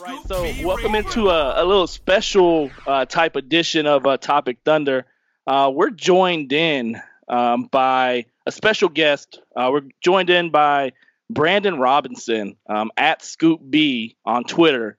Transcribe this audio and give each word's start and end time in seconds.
All 0.00 0.06
right, 0.06 0.26
so 0.26 0.42
welcome 0.64 0.94
into 0.94 1.28
a, 1.28 1.62
a 1.62 1.64
little 1.66 1.86
special 1.86 2.70
uh, 2.86 3.04
type 3.04 3.36
edition 3.36 3.86
of 3.86 4.06
uh, 4.06 4.16
Topic 4.16 4.56
Thunder. 4.64 5.04
Uh, 5.46 5.70
we're 5.74 5.90
joined 5.90 6.50
in 6.54 6.98
um, 7.28 7.64
by 7.64 8.24
a 8.46 8.52
special 8.52 8.88
guest. 8.88 9.38
Uh, 9.54 9.68
we're 9.70 9.82
joined 10.02 10.30
in 10.30 10.48
by 10.50 10.92
Brandon 11.28 11.78
Robinson 11.78 12.56
um, 12.70 12.90
at 12.96 13.22
Scoop 13.22 13.60
B 13.68 14.16
on 14.24 14.44
Twitter, 14.44 14.96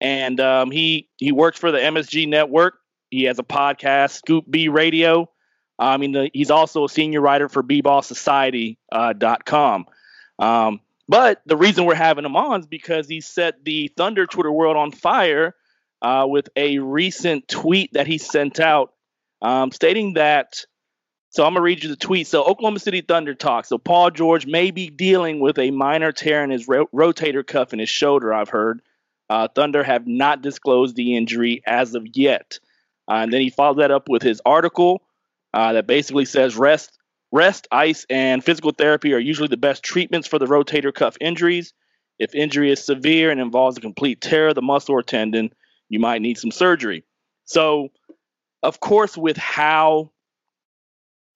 and 0.00 0.40
um, 0.40 0.72
he 0.72 1.08
he 1.18 1.30
works 1.30 1.60
for 1.60 1.70
the 1.70 1.78
MSG 1.78 2.26
Network. 2.26 2.80
He 3.10 3.22
has 3.24 3.38
a 3.38 3.44
podcast, 3.44 4.16
Scoop 4.16 4.46
B 4.50 4.68
Radio. 4.68 5.30
I 5.78 5.98
mean, 5.98 6.30
he's 6.32 6.50
also 6.50 6.84
a 6.84 6.88
senior 6.88 7.20
writer 7.20 7.48
for 7.48 7.62
bballsociety.com. 7.62 9.86
Uh, 10.38 10.44
um, 10.44 10.80
but 11.12 11.42
the 11.44 11.58
reason 11.58 11.84
we're 11.84 11.94
having 11.94 12.24
him 12.24 12.36
on 12.36 12.60
is 12.60 12.66
because 12.66 13.06
he 13.06 13.20
set 13.20 13.62
the 13.66 13.88
Thunder 13.98 14.24
Twitter 14.24 14.50
world 14.50 14.78
on 14.78 14.92
fire 14.92 15.54
uh, 16.00 16.24
with 16.26 16.48
a 16.56 16.78
recent 16.78 17.46
tweet 17.46 17.92
that 17.92 18.06
he 18.06 18.16
sent 18.16 18.58
out 18.58 18.94
um, 19.42 19.70
stating 19.72 20.14
that. 20.14 20.64
So 21.28 21.44
I'm 21.44 21.52
gonna 21.52 21.60
read 21.60 21.82
you 21.82 21.90
the 21.90 21.96
tweet. 21.96 22.28
So 22.28 22.42
Oklahoma 22.42 22.78
City 22.78 23.02
Thunder 23.02 23.34
talk. 23.34 23.66
So 23.66 23.76
Paul 23.76 24.10
George 24.10 24.46
may 24.46 24.70
be 24.70 24.88
dealing 24.88 25.38
with 25.38 25.58
a 25.58 25.70
minor 25.70 26.12
tear 26.12 26.44
in 26.44 26.48
his 26.48 26.66
ro- 26.66 26.88
rotator 26.94 27.46
cuff 27.46 27.74
in 27.74 27.78
his 27.78 27.90
shoulder. 27.90 28.32
I've 28.32 28.48
heard. 28.48 28.80
Uh, 29.28 29.48
Thunder 29.48 29.84
have 29.84 30.06
not 30.06 30.40
disclosed 30.40 30.96
the 30.96 31.14
injury 31.14 31.62
as 31.66 31.94
of 31.94 32.06
yet. 32.16 32.58
Uh, 33.06 33.16
and 33.16 33.30
then 33.30 33.42
he 33.42 33.50
followed 33.50 33.80
that 33.80 33.90
up 33.90 34.08
with 34.08 34.22
his 34.22 34.40
article 34.46 35.02
uh, 35.52 35.74
that 35.74 35.86
basically 35.86 36.24
says 36.24 36.56
rest 36.56 36.98
Rest, 37.32 37.66
ice, 37.72 38.04
and 38.10 38.44
physical 38.44 38.72
therapy 38.72 39.14
are 39.14 39.18
usually 39.18 39.48
the 39.48 39.56
best 39.56 39.82
treatments 39.82 40.28
for 40.28 40.38
the 40.38 40.44
rotator 40.44 40.92
cuff 40.92 41.16
injuries. 41.18 41.72
If 42.18 42.34
injury 42.34 42.70
is 42.70 42.84
severe 42.84 43.30
and 43.30 43.40
involves 43.40 43.78
a 43.78 43.80
complete 43.80 44.20
tear 44.20 44.48
of 44.48 44.54
the 44.54 44.62
muscle 44.62 44.94
or 44.94 45.02
tendon, 45.02 45.50
you 45.88 45.98
might 45.98 46.20
need 46.20 46.36
some 46.36 46.50
surgery. 46.50 47.04
So, 47.46 47.88
of 48.62 48.80
course, 48.80 49.16
with 49.16 49.38
how 49.38 50.12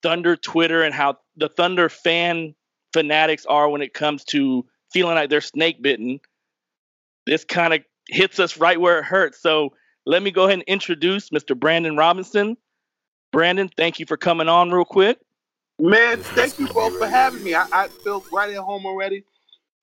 Thunder 0.03 0.35
Twitter 0.35 0.83
and 0.83 0.93
how 0.93 1.17
the 1.35 1.49
Thunder 1.49 1.89
fan 1.89 2.53
fanatics 2.93 3.47
are 3.47 3.67
when 3.67 3.81
it 3.81 3.93
comes 3.93 4.23
to 4.25 4.65
feeling 4.93 5.15
like 5.15 5.31
they're 5.31 5.41
snake 5.41 5.81
bitten, 5.81 6.19
this 7.25 7.43
kind 7.43 7.73
of 7.73 7.81
hits 8.07 8.39
us 8.39 8.57
right 8.57 8.79
where 8.79 8.99
it 8.99 9.05
hurts. 9.05 9.41
So, 9.41 9.73
let 10.05 10.21
me 10.21 10.29
go 10.29 10.43
ahead 10.43 10.59
and 10.59 10.63
introduce 10.67 11.31
Mr. 11.31 11.59
Brandon 11.59 11.97
Robinson. 11.97 12.55
Brandon, 13.31 13.69
thank 13.75 13.99
you 13.99 14.05
for 14.05 14.15
coming 14.15 14.47
on 14.47 14.71
real 14.71 14.85
quick. 14.85 15.17
Man, 15.79 16.19
thank 16.19 16.57
you 16.57 16.67
both 16.67 16.97
for 16.97 17.07
having 17.07 17.43
me. 17.43 17.53
I, 17.53 17.67
I 17.71 17.87
feel 17.87 18.23
right 18.31 18.51
at 18.51 18.57
home 18.57 18.85
already 18.85 19.23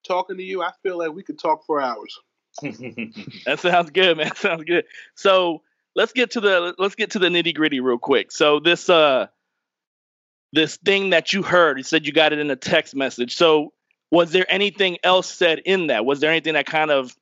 talking 0.06 0.36
to 0.36 0.42
you. 0.42 0.62
I 0.62 0.72
feel 0.82 0.98
like 0.98 1.12
we 1.12 1.22
could 1.22 1.38
talk 1.38 1.64
for 1.64 1.80
hours. 1.80 2.18
that 2.62 3.58
sounds 3.60 3.90
good, 3.90 4.16
man. 4.16 4.28
That 4.28 4.36
sounds 4.36 4.64
good. 4.64 4.84
So 5.14 5.62
let's 5.94 6.12
get 6.12 6.32
to 6.32 6.40
the 6.40 6.74
let's 6.78 6.94
get 6.94 7.12
to 7.12 7.18
the 7.18 7.28
nitty 7.28 7.54
gritty 7.54 7.80
real 7.80 7.98
quick. 7.98 8.32
So 8.32 8.60
this 8.60 8.88
uh 8.88 9.28
this 10.52 10.76
thing 10.76 11.10
that 11.10 11.32
you 11.32 11.42
heard, 11.42 11.78
you 11.78 11.84
said 11.84 12.06
you 12.06 12.12
got 12.12 12.32
it 12.32 12.38
in 12.38 12.50
a 12.50 12.56
text 12.56 12.94
message. 12.94 13.36
So 13.36 13.72
was 14.10 14.30
there 14.30 14.46
anything 14.48 14.98
else 15.02 15.28
said 15.28 15.60
in 15.64 15.88
that? 15.88 16.04
Was 16.04 16.20
there 16.20 16.30
anything 16.30 16.54
that 16.54 16.66
kind 16.66 16.90
of 16.90 17.16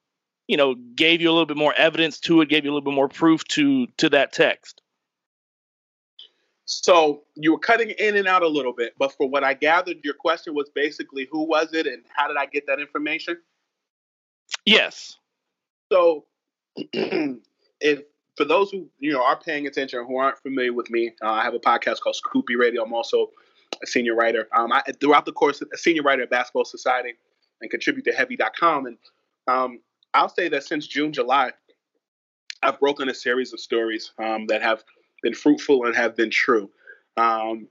you 0.48 0.56
know 0.56 0.74
gave 0.74 1.22
you 1.22 1.30
a 1.30 1.32
little 1.32 1.46
bit 1.46 1.56
more 1.56 1.74
evidence 1.74 2.20
to 2.20 2.40
it, 2.40 2.48
gave 2.48 2.64
you 2.64 2.70
a 2.70 2.74
little 2.74 2.90
bit 2.90 2.94
more 2.94 3.08
proof 3.08 3.44
to 3.48 3.86
to 3.98 4.10
that 4.10 4.32
text? 4.32 4.81
So 6.80 7.22
you 7.34 7.52
were 7.52 7.58
cutting 7.58 7.90
in 7.90 8.16
and 8.16 8.26
out 8.26 8.42
a 8.42 8.48
little 8.48 8.72
bit, 8.72 8.94
but 8.98 9.12
for 9.12 9.28
what 9.28 9.44
I 9.44 9.54
gathered, 9.54 9.98
your 10.02 10.14
question 10.14 10.54
was 10.54 10.70
basically 10.74 11.28
who 11.30 11.44
was 11.44 11.72
it 11.74 11.86
and 11.86 12.02
how 12.14 12.28
did 12.28 12.36
I 12.36 12.46
get 12.46 12.66
that 12.66 12.80
information? 12.80 13.36
Yes. 14.64 15.16
So, 15.92 16.24
if 16.76 18.02
for 18.36 18.44
those 18.44 18.70
who 18.70 18.88
you 18.98 19.12
know 19.12 19.22
are 19.22 19.38
paying 19.38 19.66
attention 19.66 19.98
or 19.98 20.04
who 20.04 20.16
aren't 20.16 20.38
familiar 20.38 20.72
with 20.72 20.90
me, 20.90 21.12
uh, 21.22 21.30
I 21.30 21.42
have 21.42 21.54
a 21.54 21.58
podcast 21.58 22.00
called 22.00 22.16
Scoop 22.16 22.46
B 22.46 22.54
Radio. 22.56 22.82
I'm 22.82 22.94
also 22.94 23.30
a 23.82 23.86
senior 23.86 24.14
writer. 24.14 24.48
Um, 24.56 24.72
I, 24.72 24.82
throughout 25.00 25.26
the 25.26 25.32
course, 25.32 25.62
a 25.62 25.76
senior 25.76 26.02
writer 26.02 26.22
at 26.22 26.30
Basketball 26.30 26.64
Society 26.64 27.14
and 27.60 27.70
contribute 27.70 28.04
to 28.04 28.12
Heavy.com. 28.12 28.86
And 28.86 28.96
um, 29.46 29.80
I'll 30.14 30.28
say 30.28 30.48
that 30.48 30.64
since 30.64 30.86
June, 30.86 31.12
July, 31.12 31.52
I've 32.62 32.80
broken 32.80 33.08
a 33.08 33.14
series 33.14 33.52
of 33.52 33.60
stories 33.60 34.12
um, 34.18 34.46
that 34.46 34.62
have 34.62 34.84
been 35.22 35.34
fruitful 35.34 35.84
and 35.84 35.96
have 35.96 36.16
been 36.16 36.30
true. 36.30 36.70
Um, 37.16 37.68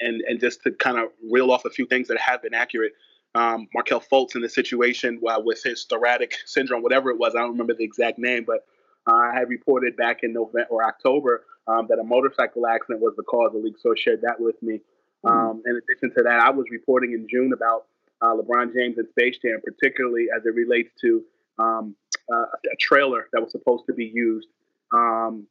and 0.00 0.22
and 0.22 0.40
just 0.40 0.62
to 0.62 0.72
kind 0.72 0.98
of 0.98 1.08
reel 1.30 1.50
off 1.50 1.64
a 1.64 1.70
few 1.70 1.86
things 1.86 2.08
that 2.08 2.18
have 2.18 2.42
been 2.42 2.54
accurate. 2.54 2.92
Um, 3.36 3.66
Markelle 3.74 4.00
Fultz 4.00 4.36
in 4.36 4.42
the 4.42 4.48
situation 4.48 5.20
uh, 5.28 5.40
with 5.44 5.60
his 5.62 5.86
thoracic 5.90 6.36
syndrome, 6.46 6.82
whatever 6.82 7.10
it 7.10 7.18
was, 7.18 7.34
I 7.34 7.40
don't 7.40 7.50
remember 7.50 7.74
the 7.74 7.82
exact 7.82 8.16
name, 8.16 8.44
but 8.46 8.64
uh, 9.08 9.14
I 9.14 9.34
had 9.34 9.48
reported 9.48 9.96
back 9.96 10.20
in 10.22 10.32
November 10.32 10.68
or 10.70 10.84
October 10.84 11.44
um, 11.66 11.86
that 11.88 11.98
a 11.98 12.04
motorcycle 12.04 12.66
accident 12.66 13.00
was 13.00 13.14
the 13.16 13.24
cause. 13.24 13.48
Of 13.48 13.54
the 13.54 13.58
league 13.58 13.78
so 13.80 13.94
shared 13.94 14.20
that 14.22 14.38
with 14.38 14.62
me. 14.62 14.80
Mm-hmm. 15.24 15.28
Um, 15.28 15.62
in 15.66 15.76
addition 15.76 16.14
to 16.16 16.22
that, 16.22 16.40
I 16.40 16.50
was 16.50 16.66
reporting 16.70 17.12
in 17.12 17.26
June 17.28 17.52
about 17.52 17.86
uh, 18.22 18.34
LeBron 18.34 18.72
James 18.72 18.98
and 18.98 19.08
Space 19.08 19.38
Jam, 19.38 19.60
particularly 19.64 20.28
as 20.34 20.46
it 20.46 20.54
relates 20.54 20.90
to 21.00 21.24
um, 21.58 21.96
uh, 22.32 22.46
a 22.72 22.76
trailer 22.78 23.28
that 23.32 23.42
was 23.42 23.52
supposed 23.52 23.84
to 23.86 23.94
be 23.94 24.10
used 24.14 24.48
um, 24.92 25.46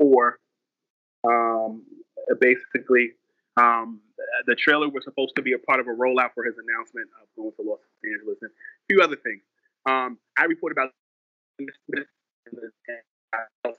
for 0.00 0.38
um, 1.28 1.84
basically 2.40 3.12
um, 3.56 4.00
the 4.46 4.54
trailer 4.54 4.88
was 4.88 5.04
supposed 5.04 5.36
to 5.36 5.42
be 5.42 5.52
a 5.52 5.58
part 5.58 5.80
of 5.80 5.86
a 5.86 5.90
rollout 5.90 6.32
for 6.34 6.44
his 6.44 6.54
announcement 6.56 7.08
of 7.20 7.28
going 7.36 7.52
to 7.60 7.62
Los 7.62 7.80
Angeles 8.04 8.38
and 8.40 8.50
a 8.50 8.86
few 8.88 9.02
other 9.02 9.16
things. 9.16 9.42
Um, 9.86 10.18
I 10.38 10.44
reported 10.44 10.72
about 10.72 10.90
uh, 13.28 13.76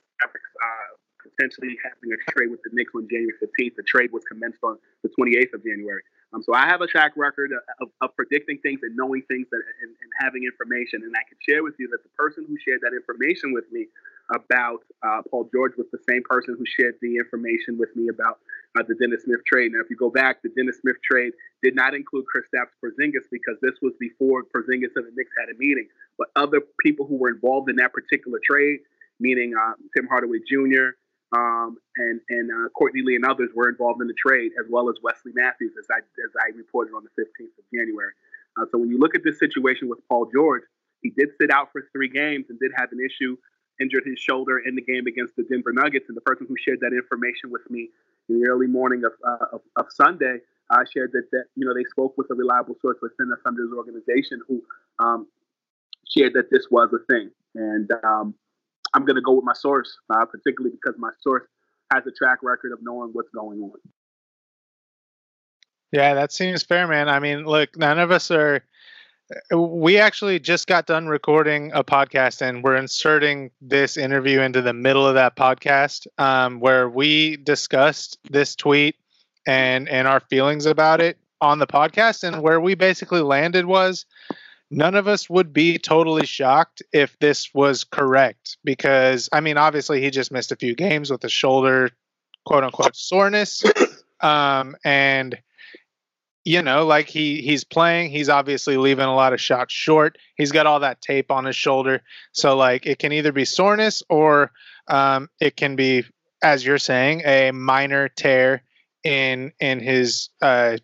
potentially 1.22 1.76
having 1.82 2.12
a 2.14 2.30
trade 2.30 2.50
with 2.50 2.60
the 2.62 2.70
Knicks 2.72 2.92
on 2.94 3.08
January 3.10 3.34
15th. 3.42 3.74
The 3.76 3.82
trade 3.82 4.10
was 4.12 4.22
commenced 4.24 4.62
on 4.62 4.78
the 5.02 5.10
28th 5.18 5.54
of 5.54 5.64
January. 5.64 6.02
Um, 6.32 6.42
so 6.42 6.54
I 6.54 6.66
have 6.66 6.80
a 6.80 6.86
track 6.86 7.12
record 7.16 7.52
of, 7.80 7.88
of 8.00 8.16
predicting 8.16 8.58
things 8.62 8.80
and 8.82 8.96
knowing 8.96 9.22
things 9.28 9.46
that, 9.50 9.60
and, 9.82 9.90
and, 9.90 10.10
having 10.20 10.44
information. 10.44 11.02
And 11.02 11.12
I 11.16 11.24
can 11.28 11.36
share 11.42 11.62
with 11.62 11.74
you 11.78 11.88
that 11.88 12.02
the 12.02 12.08
person 12.16 12.44
who 12.46 12.56
shared 12.64 12.80
that 12.82 12.94
information 12.94 13.52
with 13.52 13.64
me 13.72 13.88
about 14.32 14.84
uh, 15.02 15.20
Paul 15.28 15.48
George 15.52 15.72
was 15.76 15.86
the 15.90 15.98
same 16.08 16.22
person 16.22 16.54
who 16.56 16.64
shared 16.64 16.94
the 17.02 17.16
information 17.16 17.76
with 17.76 17.90
me 17.96 18.08
about 18.08 18.38
uh, 18.78 18.82
the 18.86 18.94
Dennis 18.94 19.24
Smith 19.24 19.44
trade. 19.44 19.72
Now, 19.72 19.80
if 19.80 19.90
you 19.90 19.96
go 19.96 20.10
back, 20.10 20.42
the 20.42 20.48
Dennis 20.56 20.78
Smith 20.80 20.96
trade 21.02 21.32
did 21.62 21.74
not 21.74 21.94
include 21.94 22.24
Chris 22.26 22.44
Kristaps 22.48 22.72
Porzingis 22.80 23.28
because 23.30 23.56
this 23.60 23.74
was 23.82 23.92
before 23.98 24.44
Porzingis 24.44 24.94
and 24.96 25.04
the 25.04 25.12
Knicks 25.16 25.32
had 25.36 25.52
a 25.52 25.58
meeting. 25.58 25.88
But 26.16 26.28
other 26.36 26.60
people 26.80 27.06
who 27.06 27.16
were 27.16 27.28
involved 27.28 27.68
in 27.68 27.76
that 27.76 27.92
particular 27.92 28.38
trade, 28.44 28.80
meaning 29.20 29.54
uh, 29.58 29.74
Tim 29.96 30.06
Hardaway 30.06 30.38
Jr., 30.48 30.96
um, 31.32 31.78
and 31.96 32.20
and 32.28 32.50
uh, 32.50 32.68
Courtney 32.70 33.02
Lee 33.02 33.16
and 33.16 33.24
others 33.24 33.50
were 33.54 33.68
involved 33.68 34.00
in 34.00 34.06
the 34.06 34.14
trade, 34.14 34.52
as 34.60 34.66
well 34.70 34.88
as 34.88 34.96
Wesley 35.02 35.32
Matthews, 35.34 35.72
as 35.78 35.86
I 35.90 35.98
as 35.98 36.32
I 36.40 36.56
reported 36.56 36.94
on 36.94 37.04
the 37.04 37.22
15th 37.22 37.56
of 37.58 37.64
January. 37.72 38.12
Uh, 38.58 38.66
so 38.70 38.78
when 38.78 38.90
you 38.90 38.98
look 38.98 39.14
at 39.14 39.22
this 39.24 39.38
situation 39.38 39.88
with 39.88 39.98
Paul 40.08 40.28
George, 40.32 40.62
he 41.00 41.10
did 41.10 41.30
sit 41.40 41.50
out 41.50 41.72
for 41.72 41.88
three 41.92 42.08
games 42.08 42.46
and 42.50 42.58
did 42.60 42.70
have 42.76 42.92
an 42.92 42.98
issue, 43.00 43.36
injured 43.80 44.04
his 44.04 44.18
shoulder 44.18 44.58
in 44.58 44.74
the 44.74 44.82
game 44.82 45.06
against 45.06 45.34
the 45.36 45.44
Denver 45.44 45.72
Nuggets. 45.72 46.04
And 46.08 46.16
the 46.16 46.20
person 46.20 46.46
who 46.46 46.54
shared 46.60 46.80
that 46.80 46.92
information 46.92 47.50
with 47.50 47.62
me 47.70 47.88
in 48.28 48.40
the 48.40 48.48
early 48.48 48.66
morning 48.66 49.02
of 49.04 49.12
uh, 49.26 49.56
of, 49.56 49.60
of, 49.76 49.86
Sunday 49.90 50.38
uh, 50.70 50.84
shared 50.92 51.12
that 51.12 51.28
that 51.32 51.44
you 51.56 51.66
know 51.66 51.72
they 51.72 51.84
spoke 51.90 52.18
with 52.18 52.30
a 52.30 52.34
reliable 52.34 52.76
source 52.82 52.98
within 53.00 53.28
the 53.28 53.36
Thunder's 53.44 53.72
organization 53.72 54.40
who 54.46 54.62
um, 54.98 55.26
shared 56.14 56.34
that 56.34 56.50
this 56.50 56.66
was 56.70 56.90
a 56.92 57.00
thing. 57.12 57.30
And 57.54 57.90
um, 58.04 58.34
I'm 58.94 59.04
going 59.04 59.16
to 59.16 59.22
go 59.22 59.32
with 59.32 59.44
my 59.44 59.54
source, 59.54 59.96
uh, 60.10 60.24
particularly 60.26 60.74
because 60.74 60.98
my 60.98 61.10
source 61.20 61.44
has 61.92 62.06
a 62.06 62.10
track 62.10 62.38
record 62.42 62.72
of 62.72 62.78
knowing 62.82 63.10
what's 63.12 63.30
going 63.30 63.60
on. 63.60 63.72
Yeah, 65.92 66.14
that 66.14 66.32
seems 66.32 66.62
fair, 66.62 66.88
man. 66.88 67.08
I 67.08 67.18
mean, 67.18 67.44
look, 67.44 67.76
none 67.76 67.98
of 67.98 68.10
us 68.10 68.30
are. 68.30 68.64
We 69.50 69.98
actually 69.98 70.40
just 70.40 70.66
got 70.66 70.86
done 70.86 71.06
recording 71.06 71.70
a 71.72 71.84
podcast, 71.84 72.42
and 72.42 72.62
we're 72.62 72.76
inserting 72.76 73.50
this 73.60 73.96
interview 73.96 74.40
into 74.40 74.60
the 74.60 74.74
middle 74.74 75.06
of 75.06 75.14
that 75.14 75.36
podcast, 75.36 76.06
um, 76.18 76.60
where 76.60 76.88
we 76.88 77.36
discussed 77.36 78.18
this 78.30 78.56
tweet 78.56 78.96
and 79.46 79.88
and 79.88 80.06
our 80.06 80.20
feelings 80.20 80.66
about 80.66 81.00
it 81.00 81.18
on 81.40 81.58
the 81.58 81.66
podcast, 81.66 82.24
and 82.24 82.42
where 82.42 82.60
we 82.60 82.74
basically 82.74 83.20
landed 83.20 83.64
was 83.66 84.06
none 84.72 84.94
of 84.94 85.06
us 85.06 85.28
would 85.28 85.52
be 85.52 85.78
totally 85.78 86.24
shocked 86.24 86.82
if 86.92 87.16
this 87.18 87.52
was 87.52 87.84
correct 87.84 88.56
because 88.64 89.28
I 89.30 89.40
mean 89.40 89.58
obviously 89.58 90.00
he 90.00 90.10
just 90.10 90.32
missed 90.32 90.50
a 90.50 90.56
few 90.56 90.74
games 90.74 91.10
with 91.10 91.22
a 91.24 91.28
shoulder 91.28 91.90
quote 92.44 92.64
unquote 92.64 92.96
soreness. 92.96 93.62
Um, 94.20 94.76
and 94.84 95.36
you 96.44 96.62
know 96.62 96.86
like 96.86 97.08
he 97.08 97.42
he's 97.42 97.64
playing 97.64 98.12
he's 98.12 98.28
obviously 98.28 98.76
leaving 98.76 99.06
a 99.06 99.16
lot 99.16 99.32
of 99.32 99.40
shots 99.40 99.74
short. 99.74 100.16
He's 100.36 100.52
got 100.52 100.64
all 100.64 100.78
that 100.78 101.02
tape 101.02 101.32
on 101.32 101.44
his 101.44 101.56
shoulder. 101.56 102.02
So 102.30 102.56
like 102.56 102.86
it 102.86 103.00
can 103.00 103.10
either 103.10 103.32
be 103.32 103.44
soreness 103.44 104.00
or 104.08 104.52
um, 104.86 105.28
it 105.40 105.56
can 105.56 105.74
be 105.74 106.04
as 106.40 106.64
you're 106.64 106.78
saying 106.78 107.22
a 107.24 107.50
minor 107.50 108.10
tear 108.10 108.62
in 109.02 109.52
in 109.58 109.80
his 109.80 110.28
uh, 110.40 110.76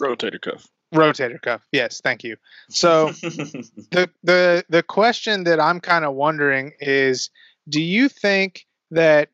rotator 0.00 0.40
cuff 0.40 0.66
rotator 0.94 1.40
cuff. 1.40 1.62
Yes 1.72 2.00
thank 2.00 2.24
you. 2.24 2.36
So 2.70 3.10
the 3.12 4.10
the 4.22 4.64
the 4.68 4.82
question 4.82 5.44
that 5.44 5.60
i'm 5.60 5.80
kind 5.80 6.04
of 6.04 6.14
wondering 6.14 6.72
is 6.80 7.30
do 7.68 7.80
you 7.82 8.08
think 8.08 8.66
that 8.90 9.30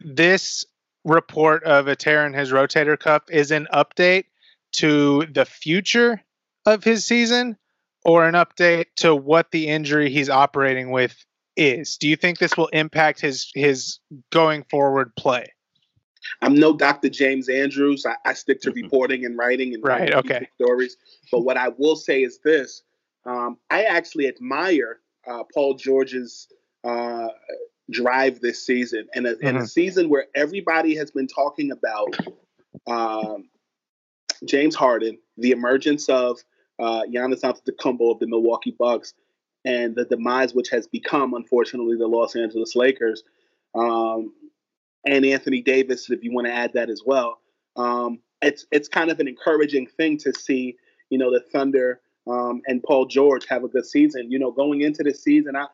this 0.00 0.64
report 1.04 1.64
of 1.64 1.88
a 1.88 1.96
tear 1.96 2.26
in 2.26 2.32
his 2.32 2.52
rotator 2.52 2.98
cuff 2.98 3.22
is 3.28 3.50
an 3.50 3.66
update 3.72 4.24
to 4.72 5.26
the 5.26 5.44
future 5.44 6.22
of 6.64 6.84
his 6.84 7.04
season 7.04 7.56
or 8.04 8.26
an 8.26 8.34
update 8.34 8.86
to 8.96 9.14
what 9.14 9.50
the 9.50 9.68
injury 9.68 10.10
he's 10.10 10.30
operating 10.30 10.90
with 10.90 11.14
is? 11.56 11.96
Do 11.98 12.08
you 12.08 12.16
think 12.16 12.38
this 12.38 12.56
will 12.56 12.68
impact 12.68 13.20
his 13.20 13.50
his 13.54 13.98
going 14.30 14.64
forward 14.64 15.14
play 15.16 15.51
I'm 16.40 16.54
no 16.54 16.76
Dr. 16.76 17.08
James 17.08 17.48
Andrews. 17.48 18.06
I, 18.06 18.16
I 18.24 18.34
stick 18.34 18.60
to 18.62 18.70
mm-hmm. 18.70 18.82
reporting 18.82 19.24
and 19.24 19.36
writing 19.36 19.74
and 19.74 19.84
right, 19.84 20.12
okay. 20.14 20.48
stories. 20.54 20.96
But 21.30 21.40
what 21.40 21.56
I 21.56 21.68
will 21.76 21.96
say 21.96 22.22
is 22.22 22.38
this: 22.44 22.82
um, 23.24 23.58
I 23.70 23.84
actually 23.84 24.28
admire 24.28 25.00
uh, 25.26 25.44
Paul 25.52 25.74
George's 25.74 26.48
uh, 26.84 27.28
drive 27.90 28.40
this 28.40 28.64
season, 28.64 29.08
and 29.14 29.26
a, 29.26 29.34
mm-hmm. 29.34 29.46
in 29.46 29.56
a 29.56 29.66
season 29.66 30.08
where 30.08 30.26
everybody 30.34 30.94
has 30.96 31.10
been 31.10 31.26
talking 31.26 31.70
about 31.72 32.16
um, 32.86 33.48
James 34.44 34.74
Harden, 34.74 35.18
the 35.36 35.52
emergence 35.52 36.08
of 36.08 36.40
uh, 36.78 37.02
Giannis 37.02 37.42
Antetokounmpo 37.42 38.12
of 38.12 38.18
the 38.18 38.26
Milwaukee 38.26 38.74
Bucks, 38.76 39.14
and 39.64 39.94
the 39.94 40.04
demise 40.04 40.54
which 40.54 40.68
has 40.70 40.86
become, 40.86 41.34
unfortunately, 41.34 41.96
the 41.96 42.06
Los 42.06 42.34
Angeles 42.34 42.74
Lakers. 42.74 43.22
Um, 43.74 44.32
and 45.04 45.24
Anthony 45.24 45.60
Davis, 45.60 46.10
if 46.10 46.22
you 46.22 46.32
want 46.32 46.46
to 46.46 46.52
add 46.52 46.72
that 46.74 46.90
as 46.90 47.02
well. 47.04 47.40
Um, 47.76 48.20
it's 48.40 48.66
it's 48.70 48.88
kind 48.88 49.10
of 49.10 49.20
an 49.20 49.28
encouraging 49.28 49.86
thing 49.86 50.18
to 50.18 50.32
see, 50.32 50.76
you 51.10 51.18
know, 51.18 51.30
the 51.30 51.40
Thunder 51.52 52.00
um, 52.26 52.62
and 52.66 52.82
Paul 52.82 53.06
George 53.06 53.46
have 53.48 53.64
a 53.64 53.68
good 53.68 53.86
season. 53.86 54.30
You 54.30 54.38
know, 54.38 54.50
going 54.50 54.82
into 54.82 55.02
the 55.02 55.14
season, 55.14 55.56
I 55.56 55.66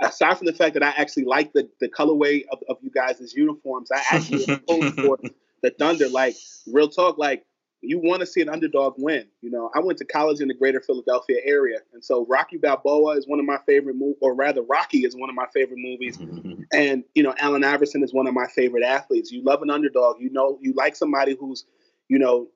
aside 0.00 0.38
from 0.38 0.46
the 0.46 0.52
fact 0.52 0.74
that 0.74 0.82
I 0.82 0.90
actually 0.96 1.24
like 1.24 1.52
the 1.52 1.68
the 1.80 1.88
colorway 1.88 2.44
of, 2.50 2.58
of 2.68 2.78
you 2.82 2.90
guys' 2.90 3.32
uniforms, 3.34 3.90
I 3.92 4.02
actually 4.10 4.44
opposed 4.48 5.00
for 5.00 5.18
the 5.62 5.70
Thunder. 5.70 6.08
Like 6.08 6.36
real 6.66 6.88
talk, 6.88 7.18
like 7.18 7.44
you 7.82 7.98
want 7.98 8.20
to 8.20 8.26
see 8.26 8.40
an 8.40 8.48
underdog 8.48 8.94
win. 8.98 9.26
You 9.40 9.50
know, 9.50 9.70
I 9.74 9.80
went 9.80 9.98
to 9.98 10.04
college 10.04 10.40
in 10.40 10.48
the 10.48 10.54
greater 10.54 10.80
Philadelphia 10.80 11.38
area. 11.44 11.78
And 11.92 12.04
so 12.04 12.26
Rocky 12.26 12.58
Balboa 12.58 13.16
is 13.16 13.26
one 13.26 13.40
of 13.40 13.46
my 13.46 13.58
favorite 13.66 13.96
movies, 13.96 14.18
or 14.20 14.34
rather, 14.34 14.62
Rocky 14.62 14.98
is 14.98 15.16
one 15.16 15.30
of 15.30 15.34
my 15.34 15.46
favorite 15.54 15.78
movies. 15.78 16.18
Mm-hmm. 16.18 16.62
and, 16.72 17.04
you 17.14 17.22
know, 17.22 17.34
Allen 17.38 17.64
Iverson 17.64 18.02
is 18.02 18.12
one 18.12 18.26
of 18.26 18.34
my 18.34 18.46
favorite 18.46 18.84
athletes. 18.84 19.32
You 19.32 19.42
love 19.42 19.62
an 19.62 19.70
underdog. 19.70 20.20
You 20.20 20.30
know, 20.30 20.58
you 20.60 20.74
like 20.74 20.94
somebody 20.94 21.36
who's, 21.38 21.64
you 22.08 22.18
know, 22.18 22.48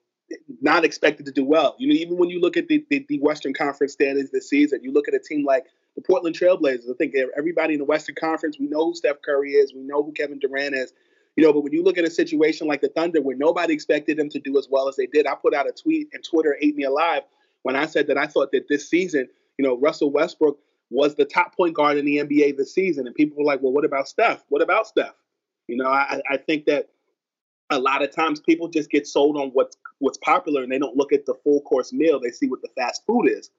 not 0.61 0.85
expected 0.85 1.27
to 1.27 1.33
do 1.33 1.45
well. 1.45 1.77
You 1.79 1.89
know, 1.89 1.95
even 1.95 2.17
when 2.17 2.31
you 2.31 2.41
look 2.41 2.57
at 2.57 2.69
the, 2.69 2.85
the, 2.91 3.05
the 3.09 3.19
Western 3.21 3.55
Conference 3.55 3.93
standings 3.93 4.31
this 4.31 4.49
season, 4.49 4.81
you 4.83 4.93
look 4.93 5.09
at 5.09 5.15
a 5.15 5.19
team 5.19 5.45
like 5.45 5.65
the 5.97 6.03
Portland 6.03 6.37
Trailblazers. 6.37 6.91
I 6.91 6.95
think 6.99 7.15
everybody 7.37 7.75
in 7.75 7.79
the 7.79 7.85
Western 7.85 8.15
Conference, 8.15 8.59
we 8.59 8.67
know 8.67 8.87
who 8.87 8.95
Steph 8.95 9.23
Curry 9.23 9.53
is, 9.53 9.73
we 9.75 9.83
know 9.83 10.03
who 10.03 10.13
Kevin 10.13 10.39
Durant 10.39 10.75
is. 10.75 10.93
You 11.37 11.45
know, 11.45 11.53
but 11.53 11.61
when 11.63 11.73
you 11.73 11.83
look 11.83 11.99
at 11.99 12.05
a 12.05 12.11
situation 12.11 12.69
like 12.69 12.81
the 12.81 12.89
Thunder 12.89 13.21
where 13.21 13.37
nobody 13.37 13.75
expected 13.75 14.17
them 14.17 14.29
to 14.31 14.39
do 14.39 14.57
as 14.57 14.69
well 14.71 14.89
as 14.89 14.97
they 14.97 15.07
did, 15.07 15.27
I 15.27 15.35
put 15.35 15.55
out 15.55 15.69
a 15.69 15.73
tweet 15.73 16.09
and 16.13 16.23
Twitter 16.23 16.57
ate 16.61 16.77
me 16.77 16.85
alive 16.85 17.23
when 17.63 17.75
I 17.75 17.87
said 17.87 18.07
that 18.07 18.19
I 18.19 18.27
thought 18.27 18.53
that 18.53 18.69
this 18.69 18.89
season, 18.89 19.29
you 19.59 19.65
know, 19.65 19.77
Russell 19.77 20.11
Westbrook 20.11 20.59
was 20.91 21.17
the 21.17 21.25
top 21.25 21.57
point 21.57 21.75
guard 21.75 21.97
in 21.97 22.05
the 22.05 22.19
NBA 22.19 22.57
this 22.57 22.73
season. 22.73 23.07
And 23.07 23.17
people 23.17 23.39
were 23.39 23.45
like, 23.45 23.61
well, 23.63 23.73
what 23.73 23.85
about 23.85 24.07
Steph? 24.07 24.45
What 24.49 24.63
about 24.63 24.87
Steph? 24.87 25.15
You 25.67 25.77
know, 25.77 25.89
I, 25.89 26.21
I 26.31 26.37
think 26.37 26.67
that 26.67 26.89
a 27.71 27.79
lot 27.79 28.03
of 28.03 28.15
times 28.15 28.41
people 28.41 28.69
just 28.69 28.91
get 28.91 29.07
sold 29.07 29.37
on 29.37 29.49
what's 29.51 29.77
what's 29.99 30.19
popular 30.19 30.63
and 30.63 30.71
they 30.71 30.79
don't 30.79 30.97
look 30.97 31.13
at 31.13 31.27
the 31.27 31.35
full 31.43 31.63
course 31.63 31.93
meal. 31.93 32.21
They 32.21 32.31
see 32.31 32.47
what 32.47 32.63
the 32.63 32.69
fast 32.77 33.03
food 33.07 33.27
is. 33.27 33.51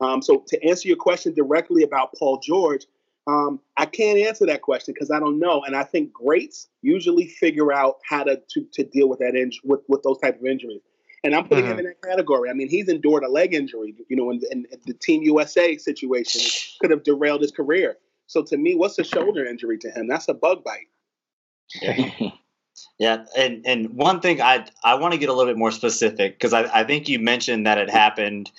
Um, 0.00 0.20
so 0.20 0.44
to 0.48 0.68
answer 0.68 0.88
your 0.88 0.96
question 0.96 1.32
directly 1.32 1.82
about 1.82 2.12
Paul 2.18 2.40
George, 2.40 2.86
um, 3.26 3.60
I 3.76 3.86
can't 3.86 4.18
answer 4.18 4.46
that 4.46 4.62
question 4.62 4.94
because 4.94 5.10
I 5.10 5.18
don't 5.18 5.38
know, 5.38 5.62
and 5.64 5.76
I 5.76 5.82
think 5.82 6.12
greats 6.12 6.68
usually 6.82 7.26
figure 7.26 7.72
out 7.72 7.96
how 8.08 8.22
to 8.24 8.40
to, 8.50 8.66
to 8.74 8.84
deal 8.84 9.08
with 9.08 9.18
that 9.18 9.34
injury 9.34 9.60
with, 9.64 9.80
with 9.88 10.02
those 10.02 10.18
type 10.18 10.38
of 10.38 10.46
injuries. 10.46 10.82
And 11.24 11.34
I'm 11.34 11.48
putting 11.48 11.64
mm-hmm. 11.64 11.72
him 11.72 11.78
in 11.80 11.84
that 11.86 12.02
category. 12.02 12.50
I 12.50 12.52
mean, 12.52 12.68
he's 12.68 12.88
endured 12.88 13.24
a 13.24 13.28
leg 13.28 13.52
injury, 13.52 13.94
you 14.08 14.16
know, 14.16 14.30
and, 14.30 14.44
and 14.44 14.66
the 14.84 14.94
Team 14.94 15.22
USA 15.22 15.76
situation 15.76 16.40
could 16.80 16.90
have 16.92 17.02
derailed 17.02 17.40
his 17.40 17.50
career. 17.50 17.96
So 18.28 18.44
to 18.44 18.56
me, 18.56 18.76
what's 18.76 18.98
a 18.98 19.04
shoulder 19.04 19.44
injury 19.44 19.78
to 19.78 19.90
him? 19.90 20.06
That's 20.06 20.28
a 20.28 20.34
bug 20.34 20.62
bite. 20.62 20.86
Yeah. 21.82 22.30
Yeah, 22.98 23.24
and 23.36 23.66
and 23.66 23.90
one 23.94 24.20
thing 24.20 24.40
I 24.42 24.66
I 24.84 24.94
want 24.96 25.12
to 25.12 25.18
get 25.18 25.28
a 25.28 25.32
little 25.32 25.50
bit 25.50 25.58
more 25.58 25.70
specific 25.70 26.34
because 26.34 26.52
I, 26.52 26.80
I 26.80 26.84
think 26.84 27.08
you 27.08 27.18
mentioned 27.18 27.66
that 27.66 27.78
it 27.78 27.88
happened 27.88 28.50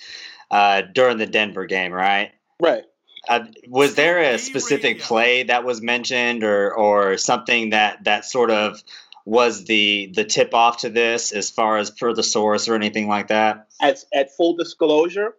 uh, 0.50 0.82
during 0.92 1.18
the 1.18 1.26
Denver 1.26 1.66
game, 1.66 1.92
right? 1.92 2.32
Right. 2.60 2.84
Uh, 3.28 3.44
was 3.68 3.94
there 3.94 4.18
a 4.18 4.38
specific 4.38 5.00
play 5.00 5.42
that 5.42 5.62
was 5.64 5.82
mentioned, 5.82 6.42
or 6.42 6.74
or 6.74 7.18
something 7.18 7.70
that 7.70 8.04
that 8.04 8.24
sort 8.24 8.50
of 8.50 8.82
was 9.24 9.64
the 9.64 10.10
the 10.14 10.24
tip 10.24 10.54
off 10.54 10.78
to 10.78 10.88
this, 10.88 11.32
as 11.32 11.50
far 11.50 11.76
as 11.76 11.90
per 11.90 12.14
the 12.14 12.22
source 12.22 12.68
or 12.68 12.74
anything 12.74 13.06
like 13.06 13.28
that? 13.28 13.68
At 13.82 14.02
at 14.14 14.34
full 14.34 14.56
disclosure, 14.56 15.34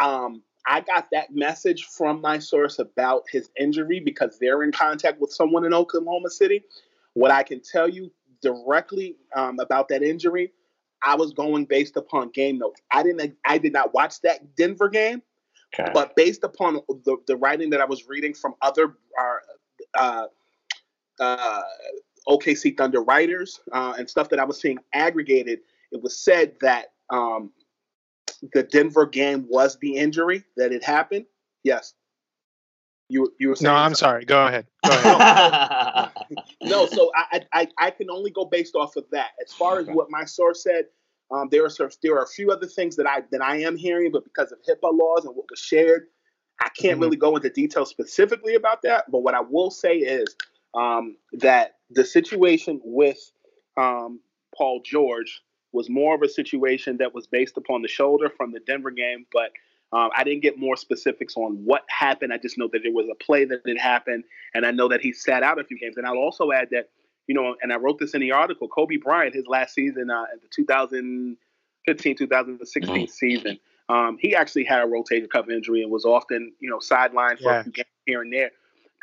um, 0.00 0.42
I 0.66 0.80
got 0.80 1.08
that 1.12 1.34
message 1.34 1.84
from 1.84 2.20
my 2.20 2.38
source 2.38 2.78
about 2.78 3.24
his 3.30 3.48
injury 3.58 4.00
because 4.00 4.38
they're 4.38 4.62
in 4.62 4.72
contact 4.72 5.20
with 5.20 5.32
someone 5.32 5.64
in 5.64 5.72
Oklahoma 5.72 6.28
City. 6.30 6.64
What 7.14 7.30
I 7.30 7.42
can 7.42 7.60
tell 7.60 7.88
you 7.88 8.12
directly 8.42 9.16
um, 9.34 9.58
about 9.58 9.88
that 9.88 10.02
injury, 10.02 10.52
I 11.02 11.16
was 11.16 11.32
going 11.32 11.64
based 11.64 11.96
upon 11.96 12.30
game 12.30 12.58
notes. 12.58 12.80
I 12.90 13.02
didn't. 13.02 13.36
I 13.44 13.58
did 13.58 13.72
not 13.72 13.94
watch 13.94 14.20
that 14.22 14.56
Denver 14.56 14.88
game. 14.88 15.22
Okay. 15.78 15.90
But 15.92 16.14
based 16.16 16.44
upon 16.44 16.80
the, 16.88 17.16
the 17.26 17.36
writing 17.36 17.70
that 17.70 17.80
I 17.80 17.84
was 17.84 18.06
reading 18.08 18.34
from 18.34 18.54
other 18.62 18.96
uh, 19.18 19.96
uh, 19.98 20.26
uh 21.20 21.62
OKC 22.28 22.76
Thunder 22.76 23.02
writers 23.02 23.60
uh, 23.72 23.94
and 23.98 24.08
stuff 24.08 24.30
that 24.30 24.38
I 24.38 24.44
was 24.44 24.60
seeing 24.60 24.78
aggregated, 24.94 25.60
it 25.92 26.02
was 26.02 26.16
said 26.16 26.54
that 26.60 26.92
um, 27.10 27.50
the 28.52 28.62
Denver 28.62 29.06
game 29.06 29.46
was 29.48 29.78
the 29.80 29.96
injury 29.96 30.44
that 30.56 30.72
it 30.72 30.82
happened. 30.82 31.26
Yes. 31.62 31.94
You 33.10 33.32
you 33.38 33.50
were 33.50 33.56
saying 33.56 33.72
No, 33.72 33.78
I'm 33.78 33.94
something. 33.94 33.96
sorry. 33.96 34.24
Go 34.24 34.46
ahead. 34.46 34.66
Go 34.86 34.90
ahead. 34.92 36.10
no, 36.62 36.86
so 36.86 37.10
I, 37.14 37.42
I 37.52 37.68
I 37.78 37.90
can 37.90 38.08
only 38.10 38.30
go 38.30 38.46
based 38.46 38.74
off 38.74 38.96
of 38.96 39.04
that. 39.12 39.32
As 39.44 39.52
far 39.52 39.78
as 39.78 39.86
what 39.88 40.10
my 40.10 40.24
source 40.24 40.62
said, 40.62 40.86
um, 41.30 41.48
there 41.50 41.64
are 41.64 41.70
there 42.02 42.14
are 42.14 42.22
a 42.22 42.28
few 42.28 42.50
other 42.50 42.66
things 42.66 42.96
that 42.96 43.06
I 43.06 43.22
that 43.32 43.42
I 43.42 43.58
am 43.58 43.76
hearing, 43.76 44.12
but 44.12 44.24
because 44.24 44.52
of 44.52 44.58
HIPAA 44.62 44.92
laws 44.92 45.24
and 45.24 45.34
what 45.34 45.46
was 45.50 45.58
shared, 45.58 46.08
I 46.60 46.68
can't 46.76 46.98
Mhm. 46.98 47.02
really 47.02 47.16
go 47.16 47.36
into 47.36 47.50
detail 47.50 47.84
specifically 47.86 48.54
about 48.54 48.82
that. 48.82 49.10
But 49.10 49.20
what 49.20 49.34
I 49.34 49.40
will 49.40 49.70
say 49.70 49.96
is 49.96 50.36
um, 50.74 51.16
that 51.32 51.76
the 51.90 52.04
situation 52.04 52.80
with 52.84 53.30
um, 53.76 54.20
Paul 54.56 54.80
George 54.84 55.42
was 55.72 55.88
more 55.88 56.14
of 56.14 56.22
a 56.22 56.28
situation 56.28 56.96
that 56.98 57.14
was 57.14 57.26
based 57.26 57.56
upon 57.56 57.82
the 57.82 57.88
shoulder 57.88 58.28
from 58.28 58.52
the 58.52 58.60
Denver 58.60 58.90
game, 58.90 59.26
but 59.32 59.50
um, 59.92 60.10
I 60.16 60.24
didn't 60.24 60.42
get 60.42 60.58
more 60.58 60.76
specifics 60.76 61.36
on 61.36 61.64
what 61.64 61.84
happened. 61.88 62.32
I 62.32 62.38
just 62.38 62.58
know 62.58 62.68
that 62.72 62.80
there 62.82 62.92
was 62.92 63.08
a 63.10 63.14
play 63.14 63.44
that 63.44 63.64
did 63.64 63.78
happen, 63.78 64.24
and 64.54 64.66
I 64.66 64.72
know 64.72 64.88
that 64.88 65.00
he 65.00 65.12
sat 65.12 65.42
out 65.42 65.60
a 65.60 65.64
few 65.64 65.78
games. 65.78 65.96
And 65.96 66.06
I'll 66.06 66.18
also 66.18 66.50
add 66.50 66.68
that, 66.70 66.90
you 67.26 67.34
know, 67.34 67.56
and 67.62 67.72
I 67.72 67.76
wrote 67.76 67.98
this 67.98 68.14
in 68.14 68.20
the 68.20 68.32
article, 68.32 68.68
Kobe 68.68 68.96
Bryant, 68.96 69.34
his 69.34 69.46
last 69.46 69.74
season, 69.74 70.10
uh, 70.10 70.24
the 70.40 70.48
2015 70.54 72.16
2016 72.16 73.08
season, 73.08 73.58
um, 73.88 74.18
he 74.20 74.34
actually 74.34 74.64
had 74.64 74.82
a 74.82 74.86
rotator 74.86 75.28
cuff 75.28 75.48
injury 75.48 75.82
and 75.82 75.90
was 75.90 76.04
often, 76.04 76.52
you 76.60 76.70
know, 76.70 76.78
sidelined 76.78 77.38
for 77.38 77.52
Yeah. 77.52 77.60
a 77.60 77.62
few 77.64 77.72
games 77.72 77.88
here 78.06 78.22
and 78.22 78.32
there. 78.32 78.50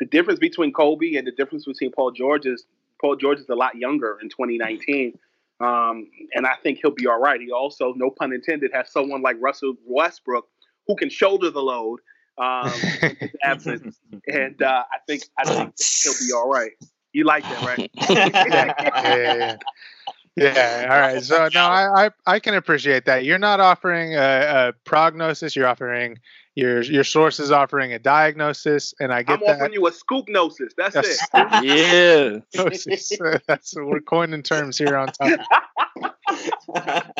The 0.00 0.06
difference 0.06 0.40
between 0.40 0.72
Kobe 0.72 1.14
and 1.14 1.26
the 1.26 1.32
difference 1.32 1.64
between 1.64 1.92
Paul 1.92 2.10
George 2.12 2.46
is 2.46 2.64
Paul 3.00 3.16
George 3.16 3.38
is 3.40 3.48
a 3.48 3.54
lot 3.54 3.76
younger 3.76 4.18
in 4.22 4.28
2019. 4.28 5.18
Um, 5.60 6.08
and 6.34 6.46
I 6.46 6.54
think 6.62 6.78
he'll 6.82 6.90
be 6.90 7.06
all 7.06 7.20
right. 7.20 7.40
He 7.40 7.52
also, 7.52 7.92
no 7.94 8.10
pun 8.10 8.32
intended, 8.32 8.72
has 8.72 8.90
someone 8.90 9.22
like 9.22 9.36
Russell 9.40 9.74
Westbrook 9.86 10.48
who 10.86 10.96
can 10.96 11.08
shoulder 11.08 11.50
the 11.50 11.62
load 11.62 12.00
um, 12.38 12.80
absence. 13.42 13.98
And 14.28 14.62
uh, 14.62 14.84
I 14.92 14.98
think 15.06 15.24
I 15.36 15.44
think 15.44 15.74
he'll 16.04 16.12
be 16.12 16.32
all 16.32 16.48
right. 16.48 16.70
You 17.12 17.24
like 17.24 17.44
that, 17.48 17.62
right? 17.62 17.90
yeah, 18.10 18.74
yeah, 19.04 19.06
yeah. 19.06 19.56
Yeah, 20.34 20.88
all 20.90 21.00
right. 21.00 21.22
So 21.22 21.48
no, 21.52 21.60
I, 21.60 22.06
I 22.06 22.10
I 22.26 22.38
can 22.38 22.54
appreciate 22.54 23.04
that. 23.04 23.24
You're 23.24 23.38
not 23.38 23.60
offering 23.60 24.14
a, 24.14 24.18
a 24.18 24.72
prognosis. 24.84 25.54
You're 25.54 25.66
offering 25.66 26.18
your 26.54 26.82
your 26.82 27.04
source 27.04 27.38
is 27.38 27.50
offering 27.50 27.92
a 27.92 27.98
diagnosis, 27.98 28.94
and 28.98 29.12
I 29.12 29.22
get 29.24 29.40
I'm 29.40 29.40
that. 29.46 29.56
offering 29.56 29.74
you 29.74 29.86
a 29.86 29.92
scoop 29.92 30.26
gnosis. 30.28 30.72
That's 30.76 30.94
Yes. 30.94 31.28
it. 31.34 31.62
Yeah. 31.62 32.38
Diagnosis. 32.54 33.12
That's 33.46 33.74
we're 33.76 34.00
coining 34.00 34.42
terms 34.42 34.78
here 34.78 34.96
on 34.96 35.08
top. 35.08 35.40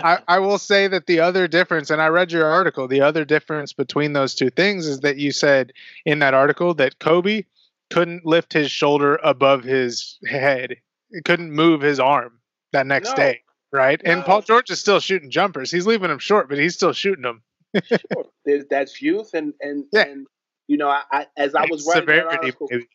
I, 0.04 0.18
I 0.26 0.38
will 0.38 0.58
say 0.58 0.88
that 0.88 1.06
the 1.06 1.20
other 1.20 1.46
difference, 1.46 1.90
and 1.90 2.00
I 2.00 2.08
read 2.08 2.32
your 2.32 2.46
article, 2.46 2.88
the 2.88 3.02
other 3.02 3.24
difference 3.24 3.72
between 3.72 4.14
those 4.14 4.34
two 4.34 4.50
things 4.50 4.86
is 4.86 5.00
that 5.00 5.18
you 5.18 5.32
said 5.32 5.72
in 6.06 6.20
that 6.20 6.34
article 6.34 6.74
that 6.74 6.98
Kobe 6.98 7.44
couldn't 7.92 8.26
lift 8.26 8.52
his 8.52 8.70
shoulder 8.70 9.16
above 9.22 9.62
his 9.64 10.18
head. 10.26 10.76
He 11.10 11.20
couldn't 11.22 11.52
move 11.52 11.80
his 11.80 12.00
arm 12.00 12.38
that 12.72 12.86
next 12.86 13.10
No. 13.10 13.16
day. 13.16 13.40
Right. 13.72 14.00
And 14.04 14.22
Paul 14.24 14.42
George 14.42 14.70
is 14.70 14.80
still 14.80 15.00
shooting 15.00 15.30
jumpers. 15.30 15.70
He's 15.70 15.86
leaving 15.86 16.08
them 16.08 16.18
short, 16.18 16.48
but 16.48 16.58
he's 16.58 16.74
still 16.74 16.92
shooting 16.92 17.22
them. 17.22 17.42
Sure. 17.84 17.98
There's, 18.44 18.64
that's 18.68 19.00
youth, 19.00 19.30
and 19.32 19.54
and 19.60 19.84
Yeah. 19.92 20.02
and 20.02 20.26
you 20.68 20.76
know, 20.76 20.88
I, 20.88 21.02
I 21.10 21.26
as 21.38 21.54
I 21.54 21.66
was 21.70 21.86
writing 21.86 22.06
that 22.06 22.16
severity, 22.16 22.36
article, 22.36 22.68
maybe. 22.70 22.86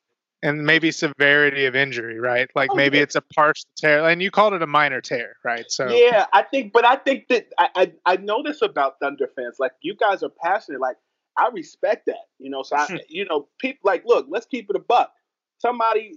and 0.44 0.66
maybe 0.68 0.92
severity 0.92 1.66
of 1.66 1.76
injury, 1.76 2.20
right? 2.20 2.48
Like 2.54 2.70
Oh, 2.72 2.76
maybe 2.76 2.98
yeah. 2.98 3.04
it's 3.04 3.16
a 3.16 3.22
partial 3.22 3.66
tear, 3.76 4.08
and 4.08 4.22
you 4.22 4.30
called 4.30 4.54
it 4.54 4.62
a 4.62 4.68
minor 4.68 5.02
tear, 5.02 5.36
right? 5.44 5.66
So 5.70 5.88
Yeah, 5.90 6.28
I 6.32 6.44
think, 6.44 6.74
but 6.74 6.86
I 6.86 6.96
think 6.98 7.28
that 7.30 7.48
I, 7.58 7.70
I 7.76 7.92
I 8.14 8.18
know 8.18 8.44
this 8.44 8.62
about 8.62 9.00
Thunder 9.02 9.28
fans. 9.36 9.56
Like 9.60 9.72
you 9.82 9.96
guys 9.96 10.22
are 10.22 10.30
passionate. 10.30 10.80
Like 10.80 10.98
I 11.38 11.50
respect 11.54 12.08
that. 12.08 12.28
You 12.40 12.50
know, 12.50 12.64
so 12.64 12.76
I 12.76 12.86
hmm. 12.86 12.96
you 13.08 13.26
know 13.26 13.48
people 13.60 13.82
like 13.84 14.04
look. 14.06 14.28
Let's 14.30 14.46
keep 14.46 14.70
it 14.70 14.76
a 14.76 14.80
buck. 14.80 15.12
Somebody. 15.60 16.14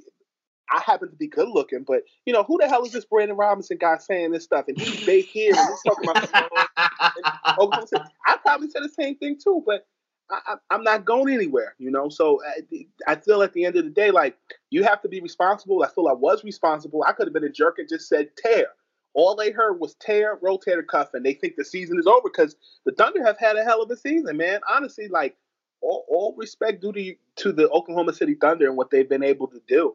I 0.72 0.80
happen 0.86 1.10
to 1.10 1.16
be 1.16 1.26
good 1.26 1.48
looking, 1.48 1.82
but 1.82 2.04
you 2.26 2.32
know 2.32 2.44
who 2.44 2.56
the 2.60 2.68
hell 2.68 2.84
is 2.84 2.92
this 2.92 3.04
Brandon 3.04 3.36
Robinson 3.36 3.76
guy 3.80 3.96
saying 3.98 4.30
this 4.30 4.44
stuff? 4.44 4.66
And 4.68 4.80
he's 4.80 5.04
big 5.04 5.24
here, 5.24 5.52
and 5.52 5.68
he's 5.68 5.82
talking 5.82 6.08
about. 6.08 7.88
City. 7.88 8.04
I 8.24 8.36
probably 8.36 8.70
said 8.70 8.84
the 8.84 8.88
same 8.88 9.16
thing 9.16 9.36
too, 9.42 9.64
but 9.66 9.84
I, 10.30 10.38
I, 10.46 10.54
I'm 10.70 10.84
not 10.84 11.04
going 11.04 11.34
anywhere, 11.34 11.74
you 11.78 11.90
know. 11.90 12.08
So 12.08 12.40
I, 12.44 12.86
I 13.08 13.16
feel 13.16 13.42
at 13.42 13.52
the 13.52 13.64
end 13.64 13.76
of 13.76 13.84
the 13.84 13.90
day, 13.90 14.10
like 14.10 14.36
you 14.70 14.84
have 14.84 15.02
to 15.02 15.08
be 15.08 15.20
responsible. 15.20 15.82
I 15.82 15.88
feel 15.88 16.08
I 16.08 16.12
was 16.12 16.44
responsible. 16.44 17.04
I 17.06 17.12
could 17.12 17.26
have 17.26 17.34
been 17.34 17.44
a 17.44 17.50
jerk 17.50 17.78
and 17.78 17.88
just 17.88 18.08
said 18.08 18.30
tear. 18.36 18.68
All 19.14 19.34
they 19.34 19.50
heard 19.50 19.80
was 19.80 19.94
tear, 19.94 20.36
rotator 20.36 20.86
cuff, 20.86 21.14
and 21.14 21.24
they 21.24 21.34
think 21.34 21.56
the 21.56 21.64
season 21.64 21.98
is 21.98 22.06
over 22.06 22.28
because 22.32 22.56
the 22.84 22.92
Thunder 22.92 23.24
have 23.24 23.38
had 23.38 23.56
a 23.56 23.64
hell 23.64 23.82
of 23.82 23.90
a 23.90 23.96
season, 23.96 24.36
man. 24.36 24.60
Honestly, 24.68 25.08
like 25.08 25.36
all, 25.80 26.04
all 26.08 26.34
respect 26.36 26.80
due 26.80 26.92
to 26.92 27.14
to 27.36 27.52
the 27.52 27.68
Oklahoma 27.70 28.12
City 28.12 28.34
Thunder 28.34 28.66
and 28.66 28.76
what 28.76 28.90
they've 28.90 29.08
been 29.08 29.24
able 29.24 29.48
to 29.48 29.60
do 29.66 29.94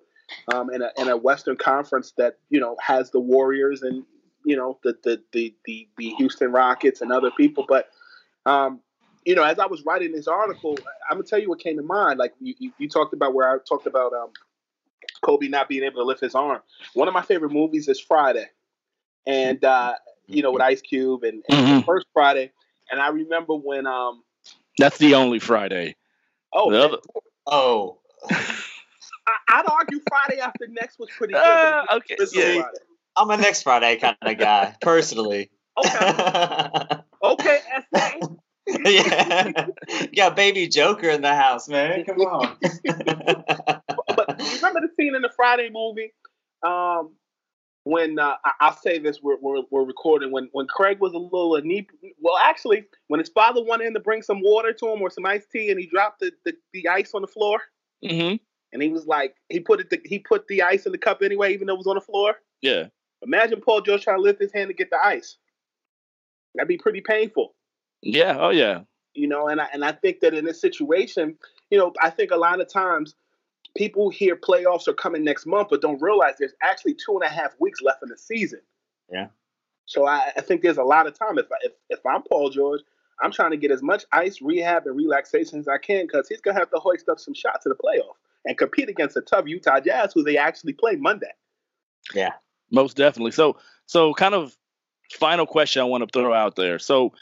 um, 0.54 0.70
in 0.70 0.82
a 0.82 0.92
in 0.98 1.08
a 1.08 1.16
Western 1.16 1.56
Conference 1.56 2.14
that 2.18 2.38
you 2.50 2.60
know 2.60 2.76
has 2.82 3.12
the 3.12 3.20
Warriors 3.20 3.82
and 3.84 4.04
you 4.44 4.56
know 4.56 4.80
the 4.84 4.96
the 5.04 5.22
the 5.32 5.56
the, 5.66 5.88
the 5.98 6.10
Houston 6.18 6.52
Rockets 6.52 7.02
and 7.02 7.12
other 7.12 7.32
people, 7.32 7.66
but 7.68 7.90
um, 8.46 8.82
you 9.26 9.34
know, 9.34 9.44
as 9.44 9.58
I 9.58 9.66
was 9.66 9.84
writing 9.86 10.12
this 10.12 10.28
article, 10.28 10.78
I'm 11.10 11.18
gonna 11.18 11.24
tell 11.24 11.40
you 11.40 11.50
what 11.50 11.60
came 11.60 11.78
to 11.78 11.84
mind. 11.84 12.20
Like 12.20 12.34
you, 12.40 12.54
you, 12.60 12.72
you 12.78 12.88
talked 12.88 13.14
about 13.14 13.34
where 13.34 13.52
I 13.52 13.58
talked 13.68 13.88
about 13.88 14.14
um, 14.14 14.30
Kobe 15.24 15.48
not 15.48 15.68
being 15.68 15.84
able 15.84 15.98
to 15.98 16.04
lift 16.04 16.22
his 16.22 16.36
arm. 16.36 16.62
One 16.94 17.08
of 17.08 17.14
my 17.14 17.24
favorite 17.24 17.52
movies 17.52 17.88
is 17.88 18.00
Friday, 18.00 18.46
and 19.28 19.64
uh, 19.64 19.94
you 20.28 20.42
know 20.44 20.52
with 20.52 20.62
Ice 20.62 20.82
Cube 20.82 21.24
and, 21.24 21.44
and 21.50 21.68
the 21.68 21.72
Mhm. 21.82 21.86
first 21.86 22.08
Friday. 22.14 22.52
And 22.92 23.02
I 23.02 23.08
remember 23.10 23.56
when 23.56 23.88
um 23.88 24.24
That's 24.78 24.98
the 24.98 25.16
only 25.16 25.40
Friday. 25.40 25.96
oh 26.54 26.72
The 26.72 26.84
other- 26.86 26.98
oh. 27.48 28.00
I, 29.28 29.34
I'd 29.50 29.66
argue 29.72 30.00
Friday 30.08 30.40
after 30.40 30.68
next 30.68 31.00
was 31.00 31.10
pretty 31.18 31.34
good. 31.34 31.42
Uh, 31.44 31.86
okay. 31.94 32.16
yeah. 32.34 32.62
Friday. 32.62 32.78
I'm 33.18 33.30
a 33.32 33.38
next 33.38 33.64
Friday 33.64 33.96
kind 33.98 34.16
of 34.22 34.38
guy, 34.38 34.76
personally. 34.82 35.50
Okay, 35.78 35.98
okay, 37.24 37.60
SA. 37.94 38.12
yeah. 38.86 39.68
You 40.02 40.08
got 40.16 40.36
baby 40.36 40.68
Joker 40.68 41.10
in 41.10 41.22
the 41.22 41.34
house, 41.34 41.68
man. 41.68 42.04
Come 42.06 42.20
on. 42.22 42.58
but 42.62 44.42
remember 44.56 44.82
the 44.82 44.90
scene 44.98 45.16
in 45.16 45.22
the 45.22 45.32
Friday 45.36 45.70
movie 45.72 46.14
um, 46.64 47.14
when 47.86 48.20
uh, 48.20 48.34
I- 48.44 48.52
I'll 48.60 48.76
say 48.76 49.00
this: 49.00 49.22
we're, 49.24 49.38
we're, 49.40 49.62
we're 49.72 49.86
recording 49.86 50.32
when 50.32 50.50
when 50.52 50.68
Craig 50.68 51.00
was 51.00 51.14
a 51.14 51.18
little 51.18 51.56
anemic. 51.56 51.90
Well, 52.20 52.38
actually, 52.38 52.84
when 53.08 53.20
his 53.20 53.30
father 53.30 53.64
went 53.64 53.82
in 53.84 53.94
to 53.94 54.00
bring 54.00 54.22
some 54.22 54.42
water 54.42 54.74
to 54.74 54.88
him 54.90 55.02
or 55.02 55.10
some 55.10 55.26
iced 55.26 55.50
tea, 55.52 55.70
and 55.72 55.80
he 55.80 55.86
dropped 55.88 56.20
the, 56.20 56.32
the, 56.46 56.54
the 56.74 56.88
ice 56.90 57.14
on 57.14 57.22
the 57.22 57.28
floor, 57.28 57.62
hmm 58.06 58.34
and 58.74 58.82
he 58.84 58.90
was 58.90 59.06
like, 59.06 59.36
he 59.48 59.62
put 59.62 59.80
it, 59.80 59.90
the, 59.90 60.02
he 60.04 60.20
put 60.20 60.48
the 60.50 60.62
ice 60.62 60.86
in 60.86 60.92
the 60.92 60.98
cup 60.98 61.22
anyway, 61.22 61.54
even 61.54 61.66
though 61.68 61.76
it 61.76 61.78
was 61.78 61.88
on 61.88 61.96
the 61.96 62.02
floor. 62.02 62.36
Yeah. 62.62 62.88
Imagine 63.22 63.62
Paul 63.62 63.80
George 63.80 64.04
trying 64.04 64.18
to 64.18 64.22
lift 64.22 64.42
his 64.42 64.52
hand 64.52 64.68
to 64.68 64.74
get 64.74 64.90
the 64.90 64.98
ice. 65.02 65.38
That'd 66.56 66.68
be 66.68 66.78
pretty 66.78 67.00
painful 67.02 67.54
Yeah. 68.02 68.36
Oh 68.40 68.50
yeah. 68.50 68.82
you 69.14 69.28
know 69.28 69.48
and 69.48 69.62
I, 69.62 69.68
and 69.74 69.86
I 69.86 69.92
think 69.94 70.20
that 70.22 70.34
in 70.34 70.44
this 70.46 70.60
situation 70.60 71.38
you 71.70 71.78
know 71.78 71.94
i 72.02 72.10
think 72.10 72.32
a 72.32 72.36
lot 72.38 72.60
of 72.62 72.68
times 72.72 73.16
people 73.76 74.10
hear 74.10 74.36
playoffs 74.36 74.88
are 74.88 74.94
coming 74.94 75.24
next 75.24 75.46
month 75.46 75.68
but 75.70 75.82
don't 75.82 76.02
realize 76.02 76.36
there's 76.40 76.54
actually 76.62 76.94
two 76.94 77.14
and 77.14 77.24
a 77.24 77.28
half 77.30 77.54
weeks 77.60 77.82
left 77.82 78.02
in 78.04 78.10
the 78.10 78.18
season 78.18 78.60
Yeah. 79.12 79.28
so 79.86 80.06
i, 80.08 80.32
I 80.38 80.42
think 80.42 80.62
there's 80.62 80.78
a 80.78 80.84
lot 80.84 81.08
of 81.08 81.18
time 81.18 81.38
if, 81.38 81.46
I- 81.52 81.66
if 81.66 81.74
if 81.90 82.00
i'm 82.06 82.24
paul 82.24 82.50
george 82.50 82.82
i'm 83.22 83.32
trying 83.32 83.52
to 83.52 83.58
get 83.58 83.72
as 83.72 83.84
much 83.84 84.06
ice 84.12 84.42
rehab 84.42 84.86
and 84.88 84.96
relaxation 84.96 85.60
as 85.60 85.68
i 85.68 85.78
can 85.78 86.06
because 86.06 86.28
he's 86.30 86.42
going 86.42 86.56
to 86.56 86.60
have 86.60 86.70
to 86.72 86.78
hoist 86.80 87.10
up 87.10 87.20
some 87.20 87.34
shots 87.34 87.66
in 87.66 87.70
the 87.70 87.76
playoff 87.76 88.16
and 88.46 88.58
compete 88.58 88.90
against 88.90 89.18
a 89.18 89.22
tough 89.22 89.46
utah 89.48 89.80
jazz 89.80 90.12
who 90.14 90.24
they 90.24 90.38
actually 90.38 90.74
play 90.74 90.96
monday 90.96 91.32
yeah. 92.14 92.34
Most 92.72 92.98
definitely. 92.98 93.32
So, 93.32 93.58
so 93.88 94.14
kind 94.14 94.36
of 94.36 94.56
final 95.14 95.46
question 95.48 95.82
I 95.82 95.86
want 95.86 96.04
to 96.04 96.10
throw 96.20 96.34
out 96.34 96.56
there. 96.56 96.78
So, 96.78 97.14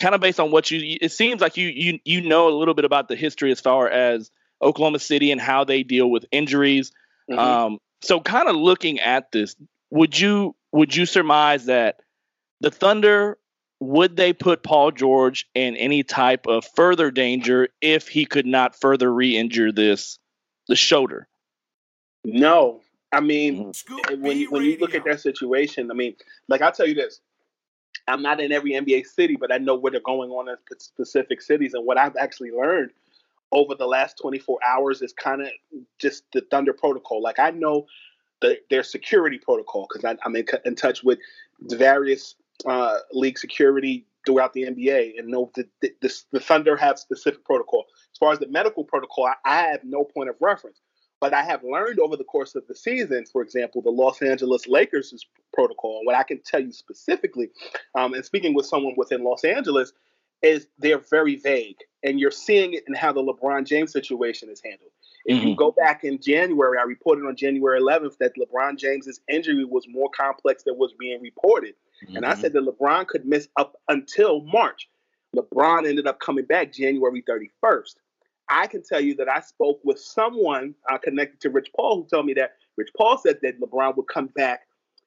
kind 0.00 0.14
of 0.14 0.20
based 0.20 0.38
on 0.38 0.50
what 0.52 0.70
you, 0.70 0.98
it 1.00 1.10
seems 1.12 1.40
like 1.40 1.56
you 1.56 1.68
you 1.68 1.98
you 2.04 2.20
know 2.20 2.48
a 2.48 2.54
little 2.56 2.74
bit 2.74 2.84
about 2.84 3.08
the 3.08 3.16
history 3.16 3.50
as 3.50 3.60
far 3.60 3.88
as 3.88 4.30
Oklahoma 4.62 4.98
City 4.98 5.30
and 5.30 5.40
how 5.40 5.64
they 5.64 5.82
deal 5.82 6.10
with 6.10 6.24
injuries. 6.32 6.92
Mhm. 7.30 7.38
Um, 7.38 7.78
so, 8.02 8.20
kind 8.20 8.48
of 8.48 8.56
looking 8.56 9.00
at 9.00 9.32
this, 9.32 9.56
would 9.90 10.18
you 10.18 10.54
would 10.72 10.94
you 10.94 11.06
surmise 11.06 11.66
that 11.66 12.00
the 12.60 12.70
Thunder 12.70 13.38
would 13.80 14.16
they 14.16 14.32
put 14.32 14.62
Paul 14.62 14.90
George 14.90 15.46
in 15.54 15.76
any 15.76 16.02
type 16.02 16.46
of 16.46 16.64
further 16.74 17.10
danger 17.10 17.68
if 17.80 18.08
he 18.08 18.24
could 18.24 18.46
not 18.46 18.78
further 18.80 19.12
re-injure 19.12 19.72
this 19.72 20.18
the 20.68 20.76
shoulder? 20.76 21.28
no 22.24 22.80
i 23.12 23.20
mean 23.20 23.66
Mhm. 23.66 24.10
and 24.10 24.22
when, 24.22 24.44
when 24.50 24.64
you 24.64 24.78
look 24.78 24.94
at 24.94 25.04
their 25.04 25.16
situation, 25.18 25.90
I 25.90 25.94
mean, 25.94 26.16
like 26.48 26.60
I'll 26.62 26.72
tell 26.72 26.88
you 26.88 26.94
this. 26.94 27.20
I'm 28.08 28.22
not 28.22 28.40
in 28.40 28.52
every 28.52 28.72
NBA 28.72 29.06
city, 29.06 29.36
but 29.36 29.52
I 29.52 29.58
know 29.58 29.74
where 29.74 29.90
they're 29.90 30.00
going 30.00 30.30
on 30.30 30.48
in 30.48 30.56
specific 30.78 31.40
cities. 31.42 31.74
And 31.74 31.84
what 31.84 31.98
I've 31.98 32.16
actually 32.16 32.50
learned 32.52 32.90
over 33.52 33.74
the 33.74 33.86
last 33.86 34.18
24 34.20 34.58
hours 34.66 35.02
is 35.02 35.12
kind 35.12 35.42
of 35.42 35.48
just 36.00 36.24
the 36.32 36.42
Thunder 36.50 36.72
protocol. 36.72 37.22
Like 37.22 37.38
I 37.38 37.50
know 37.50 37.86
the, 38.40 38.58
their 38.70 38.82
security 38.82 39.38
protocol 39.38 39.88
because 39.90 40.16
I'm 40.24 40.36
in, 40.36 40.44
in 40.64 40.74
touch 40.74 41.02
with 41.02 41.18
various 41.60 42.34
uh, 42.66 42.98
league 43.12 43.38
security 43.38 44.06
throughout 44.26 44.52
the 44.52 44.64
NBA 44.64 45.18
and 45.18 45.28
know 45.28 45.50
that 45.54 45.68
the, 45.80 45.92
the, 46.02 46.12
the, 46.32 46.40
Thunder 46.40 46.76
have 46.76 46.98
specific 46.98 47.44
protocol. 47.44 47.84
As 48.12 48.18
far 48.18 48.32
as 48.32 48.40
the 48.40 48.48
medical 48.48 48.82
protocol, 48.84 49.26
I, 49.26 49.34
I, 49.44 49.62
have 49.68 49.84
no 49.84 50.04
point 50.04 50.28
of 50.28 50.36
reference. 50.40 50.80
But 51.20 51.32
I 51.32 51.42
have 51.42 51.62
learned 51.62 52.00
over 52.00 52.16
the 52.16 52.24
course 52.24 52.54
of 52.56 52.66
the 52.66 52.74
season, 52.74 53.24
for 53.32 53.40
example, 53.40 53.80
the 53.80 53.90
Los 53.90 54.20
Angeles 54.20 54.66
Lakers' 54.66 55.24
protocol. 55.54 56.00
What 56.04 56.14
I 56.14 56.24
can 56.24 56.40
tell 56.44 56.60
you 56.60 56.72
specifically, 56.72 57.48
um, 57.94 58.12
and 58.12 58.24
speaking 58.24 58.52
with 58.52 58.66
someone 58.66 58.94
within 58.96 59.24
Los 59.24 59.44
Angeles, 59.44 59.92
is 60.42 60.68
they're 60.78 60.98
very 61.10 61.36
vague. 61.36 61.76
And 62.02 62.20
you're 62.20 62.30
seeing 62.30 62.74
it 62.74 62.84
in 62.86 62.94
how 62.94 63.12
the 63.12 63.22
LeBron 63.22 63.66
James 63.66 63.92
situation 63.92 64.48
is 64.50 64.60
handled. 64.64 64.90
If 65.24 65.38
mm-hmm. 65.38 65.48
you 65.48 65.56
go 65.56 65.72
back 65.72 66.04
in 66.04 66.20
January, 66.20 66.78
I 66.78 66.84
reported 66.84 67.26
on 67.26 67.34
January 67.34 67.80
11th 67.80 68.18
that 68.18 68.32
LeBron 68.36 68.78
James's 68.78 69.20
injury 69.28 69.64
was 69.64 69.86
more 69.88 70.08
complex 70.10 70.62
than 70.62 70.78
was 70.78 70.94
being 70.98 71.20
reported. 71.20 71.74
Mm-hmm. 72.04 72.16
And 72.16 72.26
I 72.26 72.32
mm-hmm. 72.32 72.42
said 72.42 72.52
that 72.52 72.64
LeBron 72.64 73.08
could 73.08 73.26
miss 73.26 73.48
up 73.56 73.76
until 73.88 74.42
March. 74.42 74.88
LeBron 75.34 75.88
ended 75.88 76.06
up 76.06 76.20
coming 76.20 76.44
back 76.44 76.72
January 76.72 77.24
31st. 77.28 77.96
I 78.48 78.68
can 78.68 78.84
tell 78.84 79.00
you 79.00 79.16
that 79.16 79.28
I 79.28 79.40
spoke 79.40 79.80
with 79.82 79.98
someone 79.98 80.76
uh, 80.88 80.98
connected 80.98 81.40
to 81.40 81.50
Rich 81.50 81.70
Paul 81.74 82.02
who 82.02 82.08
told 82.08 82.26
me 82.26 82.34
that 82.34 82.52
Rich 82.76 82.90
Paul 82.96 83.18
said 83.18 83.38
that 83.42 83.60
LeBron 83.60 83.96
would 83.96 84.06
come 84.06 84.28
back 84.28 84.60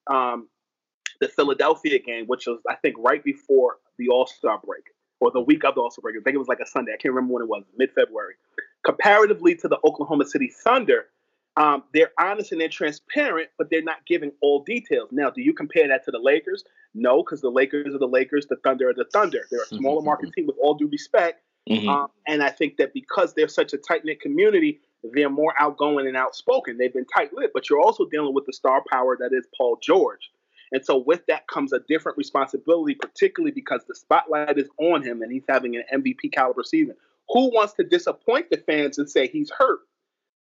um, 0.07 0.49
the 1.21 1.29
Philadelphia 1.29 1.99
game, 1.99 2.25
which 2.25 2.47
was, 2.47 2.59
I 2.69 2.75
think, 2.75 2.97
right 2.99 3.23
before 3.23 3.77
the 3.97 4.09
All 4.09 4.27
Star 4.27 4.59
break 4.65 4.83
or 5.19 5.31
the 5.31 5.41
week 5.41 5.63
of 5.65 5.75
the 5.75 5.81
All 5.81 5.91
Star 5.91 6.01
break. 6.01 6.15
I 6.15 6.23
think 6.23 6.35
it 6.35 6.39
was 6.39 6.47
like 6.47 6.59
a 6.59 6.67
Sunday. 6.67 6.93
I 6.93 6.97
can't 6.97 7.13
remember 7.13 7.33
when 7.33 7.43
it 7.43 7.49
was, 7.49 7.63
mid 7.77 7.91
February. 7.91 8.35
Comparatively 8.85 9.55
to 9.55 9.67
the 9.67 9.77
Oklahoma 9.83 10.25
City 10.25 10.51
Thunder, 10.63 11.07
um, 11.57 11.83
they're 11.93 12.11
honest 12.17 12.51
and 12.51 12.61
they're 12.61 12.69
transparent, 12.69 13.49
but 13.57 13.69
they're 13.69 13.83
not 13.83 14.05
giving 14.07 14.31
all 14.41 14.63
details. 14.63 15.09
Now, 15.11 15.29
do 15.29 15.41
you 15.41 15.53
compare 15.53 15.87
that 15.87 16.05
to 16.05 16.11
the 16.11 16.19
Lakers? 16.19 16.63
No, 16.93 17.21
because 17.21 17.41
the 17.41 17.51
Lakers 17.51 17.93
are 17.93 17.99
the 17.99 18.07
Lakers, 18.07 18.47
the 18.47 18.55
Thunder 18.57 18.89
are 18.89 18.93
the 18.93 19.05
Thunder. 19.11 19.45
They're 19.51 19.61
a 19.61 19.65
mm-hmm, 19.65 19.77
smaller 19.77 20.01
market 20.01 20.27
mm-hmm. 20.27 20.41
team 20.41 20.47
with 20.47 20.55
all 20.61 20.75
due 20.75 20.87
respect. 20.87 21.41
Mm-hmm. 21.69 21.89
Um, 21.89 22.07
and 22.27 22.41
I 22.41 22.49
think 22.49 22.77
that 22.77 22.93
because 22.93 23.33
they're 23.33 23.47
such 23.47 23.73
a 23.73 23.77
tight 23.77 24.05
knit 24.05 24.21
community, 24.21 24.79
they're 25.13 25.29
more 25.29 25.53
outgoing 25.59 26.07
and 26.07 26.17
outspoken. 26.17 26.77
They've 26.77 26.93
been 26.93 27.05
tight 27.05 27.33
lipped, 27.33 27.53
but 27.53 27.69
you're 27.69 27.81
also 27.81 28.05
dealing 28.05 28.33
with 28.33 28.45
the 28.45 28.53
star 28.53 28.81
power 28.89 29.17
that 29.19 29.33
is 29.33 29.45
Paul 29.57 29.77
George. 29.81 30.31
And 30.71 30.85
so 30.85 30.97
with 30.97 31.25
that 31.27 31.47
comes 31.47 31.73
a 31.73 31.79
different 31.87 32.17
responsibility, 32.17 32.95
particularly 32.95 33.51
because 33.51 33.81
the 33.87 33.95
spotlight 33.95 34.57
is 34.57 34.69
on 34.79 35.03
him 35.03 35.21
and 35.21 35.31
he's 35.31 35.45
having 35.47 35.75
an 35.75 35.83
MVP 35.93 36.31
caliber 36.31 36.63
season. 36.63 36.95
Who 37.29 37.51
wants 37.53 37.73
to 37.73 37.83
disappoint 37.83 38.49
the 38.49 38.57
fans 38.57 38.97
and 38.97 39.09
say 39.09 39.27
he's 39.27 39.51
hurt? 39.51 39.79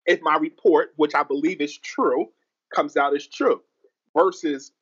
If 0.07 0.21
my 0.23 0.37
report, 0.37 0.93
which 0.97 1.15
I 1.15 1.23
believe 1.23 1.61
is 1.61 1.77
true, 1.79 2.29
comes 2.75 2.97
out 2.97 3.15
as 3.15 3.27
true, 3.27 3.63
versus 4.17 4.73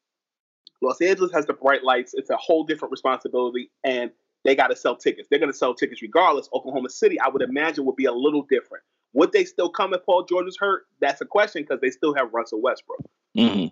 Los 0.83 1.01
Angeles 1.01 1.33
has 1.33 1.47
the 1.47 1.53
bright 1.53 1.85
lights. 1.85 2.15
It's 2.15 2.31
a 2.31 2.37
whole 2.37 2.65
different 2.65 2.93
responsibility, 2.93 3.71
and 3.85 4.11
they 4.45 4.55
got 4.55 4.69
to 4.69 4.77
sell 4.77 4.97
tickets. 4.97 5.29
They're 5.29 5.39
going 5.39 5.53
to 5.53 5.57
sell 5.57 5.75
tickets 5.75 6.01
regardless. 6.01 6.49
Oklahoma 6.55 6.89
City, 6.89 7.21
I 7.21 7.29
would 7.29 7.43
imagine, 7.43 7.85
would 7.85 7.97
be 7.97 8.07
a 8.07 8.13
little 8.13 8.47
different. 8.49 8.83
Would 9.13 9.33
they 9.33 9.45
still 9.45 9.69
come 9.69 9.93
if 9.93 10.05
Paul 10.07 10.25
George 10.25 10.47
is 10.47 10.57
hurt? 10.59 10.87
That's 11.01 11.21
a 11.21 11.27
question 11.27 11.63
because 11.63 11.81
they 11.81 11.91
still 11.91 12.15
have 12.15 12.33
Russell 12.33 12.63
Westbrook. 12.63 13.01
Mm-hmm. 13.37 13.67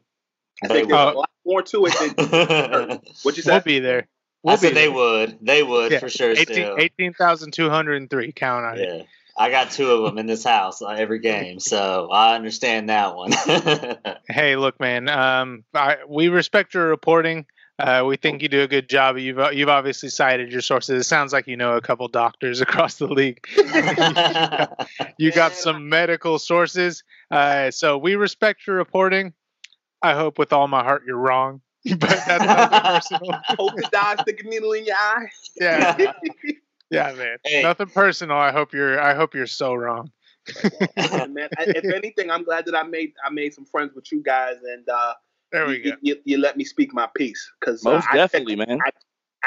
I 0.62 0.69
think 0.69 0.88
there's 0.88 1.15
a 1.15 1.19
lot 1.19 1.31
more 1.45 1.62
to 1.62 1.87
it 1.87 2.17
than 2.17 3.00
what 3.23 3.37
you 3.37 3.43
said. 3.43 3.53
We'll 3.53 3.61
be 3.62 3.79
there. 3.81 4.09
We'll 4.43 4.55
I 4.55 4.57
said 4.57 4.75
they 4.75 4.88
would. 4.88 5.38
They 5.43 5.62
would 5.62 5.93
yeah. 5.93 5.99
for 5.99 6.09
sure. 6.09 6.31
18,203. 6.31 8.23
18, 8.25 8.33
count 8.33 8.65
on 8.65 8.77
yeah. 8.77 8.85
it. 8.85 9.07
I 9.37 9.50
got 9.50 9.71
two 9.71 9.91
of 9.93 10.03
them 10.03 10.19
in 10.19 10.27
this 10.27 10.43
house 10.43 10.83
uh, 10.83 10.88
every 10.88 11.21
game, 11.21 11.61
so 11.61 12.09
I 12.11 12.35
understand 12.35 12.88
that 12.88 13.15
one. 13.15 13.31
hey, 14.29 14.57
look, 14.57 14.81
man. 14.81 15.09
Um, 15.09 15.65
I, 15.73 15.99
we 16.09 16.29
respect 16.29 16.75
your 16.75 16.88
reporting. 16.88 17.47
Uh, 17.79 18.03
we 18.05 18.17
think 18.17 18.43
you 18.43 18.49
do 18.49 18.62
a 18.62 18.67
good 18.67 18.88
job. 18.88 19.17
You've 19.17 19.38
uh, 19.38 19.50
you've 19.50 19.69
obviously 19.69 20.09
cited 20.09 20.50
your 20.50 20.61
sources. 20.61 21.03
It 21.03 21.09
sounds 21.09 21.33
like 21.33 21.47
you 21.47 21.57
know 21.57 21.77
a 21.77 21.81
couple 21.81 22.09
doctors 22.09 22.61
across 22.62 22.97
the 22.97 23.07
league. 23.07 23.38
you, 23.57 23.95
got, 23.95 24.88
you 25.19 25.31
got 25.31 25.53
some 25.53 25.88
medical 25.88 26.41
sources. 26.41 27.05
Uh, 27.31 27.71
so 27.71 27.97
we 27.97 28.17
respect 28.17 28.67
your 28.67 28.75
reporting. 28.75 29.33
I 30.02 30.14
hope 30.14 30.38
with 30.38 30.52
all 30.52 30.69
my 30.69 30.83
heart 30.83 31.02
you're 31.07 31.17
wrong, 31.17 31.61
but 31.85 32.00
that's 32.00 32.45
nothing 32.45 32.81
personal. 32.81 33.33
I 33.33 33.55
hope 33.59 33.76
the 33.76 33.88
dog 33.93 34.21
stick 34.21 34.43
a 34.45 34.49
needle 34.49 34.73
in 34.73 34.85
your 34.85 34.97
eye. 34.97 35.26
Yeah, 35.57 36.12
yeah, 36.90 37.12
man. 37.12 37.38
Hey. 37.45 37.62
Nothing 37.62 37.88
personal. 37.88 38.37
I 38.37 38.52
hope 38.52 38.73
you're. 38.73 39.00
I 39.00 39.14
hope 39.14 39.35
you're 39.35 39.47
so 39.47 39.75
wrong. 39.75 40.11
man, 41.05 41.49
if 41.59 41.85
anything, 41.94 42.31
I'm 42.31 42.44
glad 42.44 42.64
that 42.66 42.75
I 42.75 42.83
made 42.83 43.12
I 43.25 43.31
made 43.31 43.53
some 43.53 43.64
friends 43.64 43.92
with 43.94 44.11
you 44.12 44.22
guys, 44.22 44.57
and 44.62 44.88
uh, 44.88 45.14
there 45.53 45.66
we 45.66 45.79
you, 45.79 45.90
go. 45.90 45.96
You, 46.01 46.16
you, 46.25 46.38
let 46.38 46.57
me 46.57 46.64
speak 46.64 46.94
my 46.94 47.09
piece 47.14 47.51
because 47.61 47.85
uh, 47.85 47.90
most 47.90 48.09
uh, 48.11 48.16
definitely, 48.16 48.57
check, 48.57 48.68
man. 48.68 48.79
I, 48.85 48.90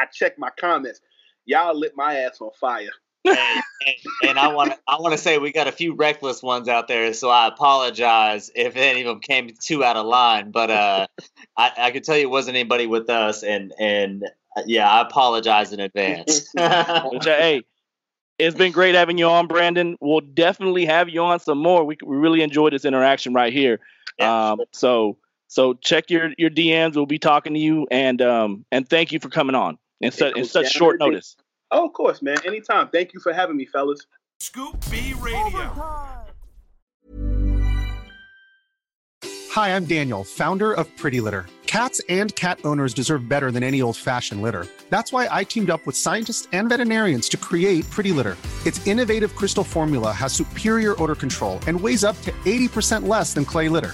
I 0.02 0.06
checked 0.06 0.38
my 0.38 0.49
comments. 0.60 1.02
Y'all 1.45 1.78
lit 1.78 1.93
my 1.95 2.19
ass 2.19 2.39
on 2.39 2.52
fire. 2.60 2.89
And, 3.25 3.38
and, 3.38 3.95
and, 4.29 4.39
I 4.39 4.47
want 4.53 4.71
to 4.71 4.79
I 4.88 4.99
want 4.99 5.13
to 5.13 5.17
say 5.17 5.38
we 5.38 5.51
got 5.51 5.67
a 5.67 5.71
few 5.71 5.93
reckless 5.93 6.41
ones 6.41 6.67
out 6.67 6.88
there, 6.88 7.13
so 7.13 7.29
I 7.29 7.47
apologize 7.47 8.49
if 8.55 8.75
any 8.75 9.01
of 9.01 9.07
them 9.07 9.19
came 9.19 9.49
too 9.60 9.84
out 9.84 9.95
of 9.95 10.05
line. 10.05 10.51
But 10.51 10.71
uh, 10.71 11.07
I, 11.57 11.71
I 11.77 11.91
can 11.91 12.01
tell 12.01 12.17
you, 12.17 12.23
it 12.23 12.31
wasn't 12.31 12.57
anybody 12.57 12.88
with 12.88 13.10
us, 13.10 13.43
and 13.43 13.73
and 13.79 14.23
uh, 14.55 14.63
yeah, 14.65 14.89
I 14.89 15.01
apologize 15.01 15.71
in 15.71 15.79
advance. 15.79 16.49
hey, 16.57 17.63
it's 18.39 18.57
been 18.57 18.71
great 18.71 18.95
having 18.95 19.17
you 19.17 19.27
on, 19.27 19.47
Brandon. 19.47 19.97
We'll 20.01 20.21
definitely 20.21 20.86
have 20.86 21.10
you 21.10 21.21
on 21.21 21.39
some 21.39 21.60
more. 21.60 21.84
We 21.84 21.97
we 22.03 22.17
really 22.17 22.41
enjoyed 22.41 22.73
this 22.73 22.86
interaction 22.86 23.34
right 23.34 23.53
here. 23.53 23.79
Yeah, 24.17 24.51
um, 24.51 24.57
sure. 24.57 24.65
so 24.71 25.17
so 25.47 25.73
check 25.75 26.10
your 26.10 26.31
your 26.38 26.49
DMs. 26.49 26.95
We'll 26.95 27.05
be 27.05 27.19
talking 27.19 27.53
to 27.53 27.60
you, 27.60 27.88
and 27.91 28.21
um 28.21 28.65
and 28.71 28.89
thank 28.89 29.12
you 29.12 29.19
for 29.19 29.29
coming 29.29 29.55
on 29.55 29.77
in, 29.99 30.12
su- 30.12 30.34
in 30.36 30.45
such 30.45 30.71
short 30.71 30.99
notice. 30.99 31.36
Oh, 31.71 31.86
of 31.86 31.93
course, 31.93 32.21
man. 32.21 32.38
Anytime. 32.45 32.89
Thank 32.89 33.13
you 33.13 33.19
for 33.19 33.34
having 33.34 33.55
me, 33.55 33.65
fellas. 33.65 34.05
Scoop 34.39 34.77
B 34.89 35.13
Radio. 35.19 35.71
Hi, 39.51 39.75
I'm 39.75 39.86
Daniel, 39.86 40.23
founder 40.23 40.71
of 40.73 40.95
Pretty 40.97 41.19
Litter. 41.21 41.45
Cats 41.65 42.01
and 42.10 42.36
cat 42.36 42.60
owners 42.65 42.93
deserve 42.93 43.29
better 43.29 43.51
than 43.51 43.63
any 43.63 43.81
old-fashioned 43.81 44.41
litter. 44.41 44.65
That's 44.89 45.13
why 45.13 45.27
I 45.31 45.45
teamed 45.45 45.69
up 45.69 45.86
with 45.86 45.95
scientists 45.95 46.47
and 46.51 46.67
veterinarians 46.67 47.29
to 47.29 47.38
create 47.38 47.89
Pretty 47.89 48.12
Litter. 48.12 48.36
Its 48.65 48.86
innovative 48.86 49.36
crystal 49.36 49.63
formula 49.63 50.12
has 50.12 50.34
superior 50.34 51.01
odor 51.01 51.15
control 51.15 51.60
and 51.67 51.79
weighs 51.79 52.03
up 52.03 52.19
to 52.21 52.31
80% 52.45 53.07
less 53.07 53.34
than 53.34 53.45
clay 53.45 53.69
litter. 53.69 53.93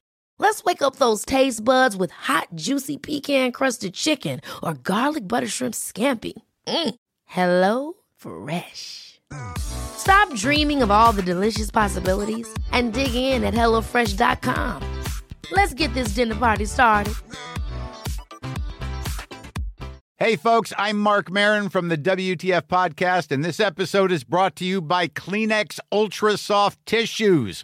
Let's 0.41 0.63
wake 0.63 0.81
up 0.81 0.95
those 0.95 1.23
taste 1.23 1.63
buds 1.63 1.95
with 1.95 2.09
hot, 2.09 2.47
juicy 2.55 2.97
pecan 2.97 3.51
crusted 3.51 3.93
chicken 3.93 4.41
or 4.63 4.73
garlic 4.73 5.27
butter 5.27 5.47
shrimp 5.47 5.75
scampi. 5.75 6.33
Mm. 6.65 6.95
Hello 7.25 7.93
Fresh. 8.17 9.19
Stop 9.59 10.33
dreaming 10.33 10.81
of 10.81 10.89
all 10.89 11.11
the 11.11 11.21
delicious 11.21 11.69
possibilities 11.69 12.51
and 12.71 12.91
dig 12.91 13.13
in 13.13 13.43
at 13.43 13.53
HelloFresh.com. 13.53 14.81
Let's 15.51 15.75
get 15.75 15.93
this 15.93 16.15
dinner 16.15 16.35
party 16.35 16.65
started. 16.65 17.13
Hey, 20.17 20.35
folks, 20.35 20.71
I'm 20.77 20.99
Marc 20.99 21.31
Maron 21.31 21.69
from 21.69 21.87
the 21.87 21.97
WTF 21.97 22.63
Podcast, 22.63 23.31
and 23.31 23.43
this 23.43 23.59
episode 23.59 24.11
is 24.11 24.23
brought 24.23 24.55
to 24.57 24.65
you 24.65 24.79
by 24.79 25.07
Kleenex 25.07 25.79
Ultra 25.91 26.37
Soft 26.37 26.83
Tissues 26.85 27.63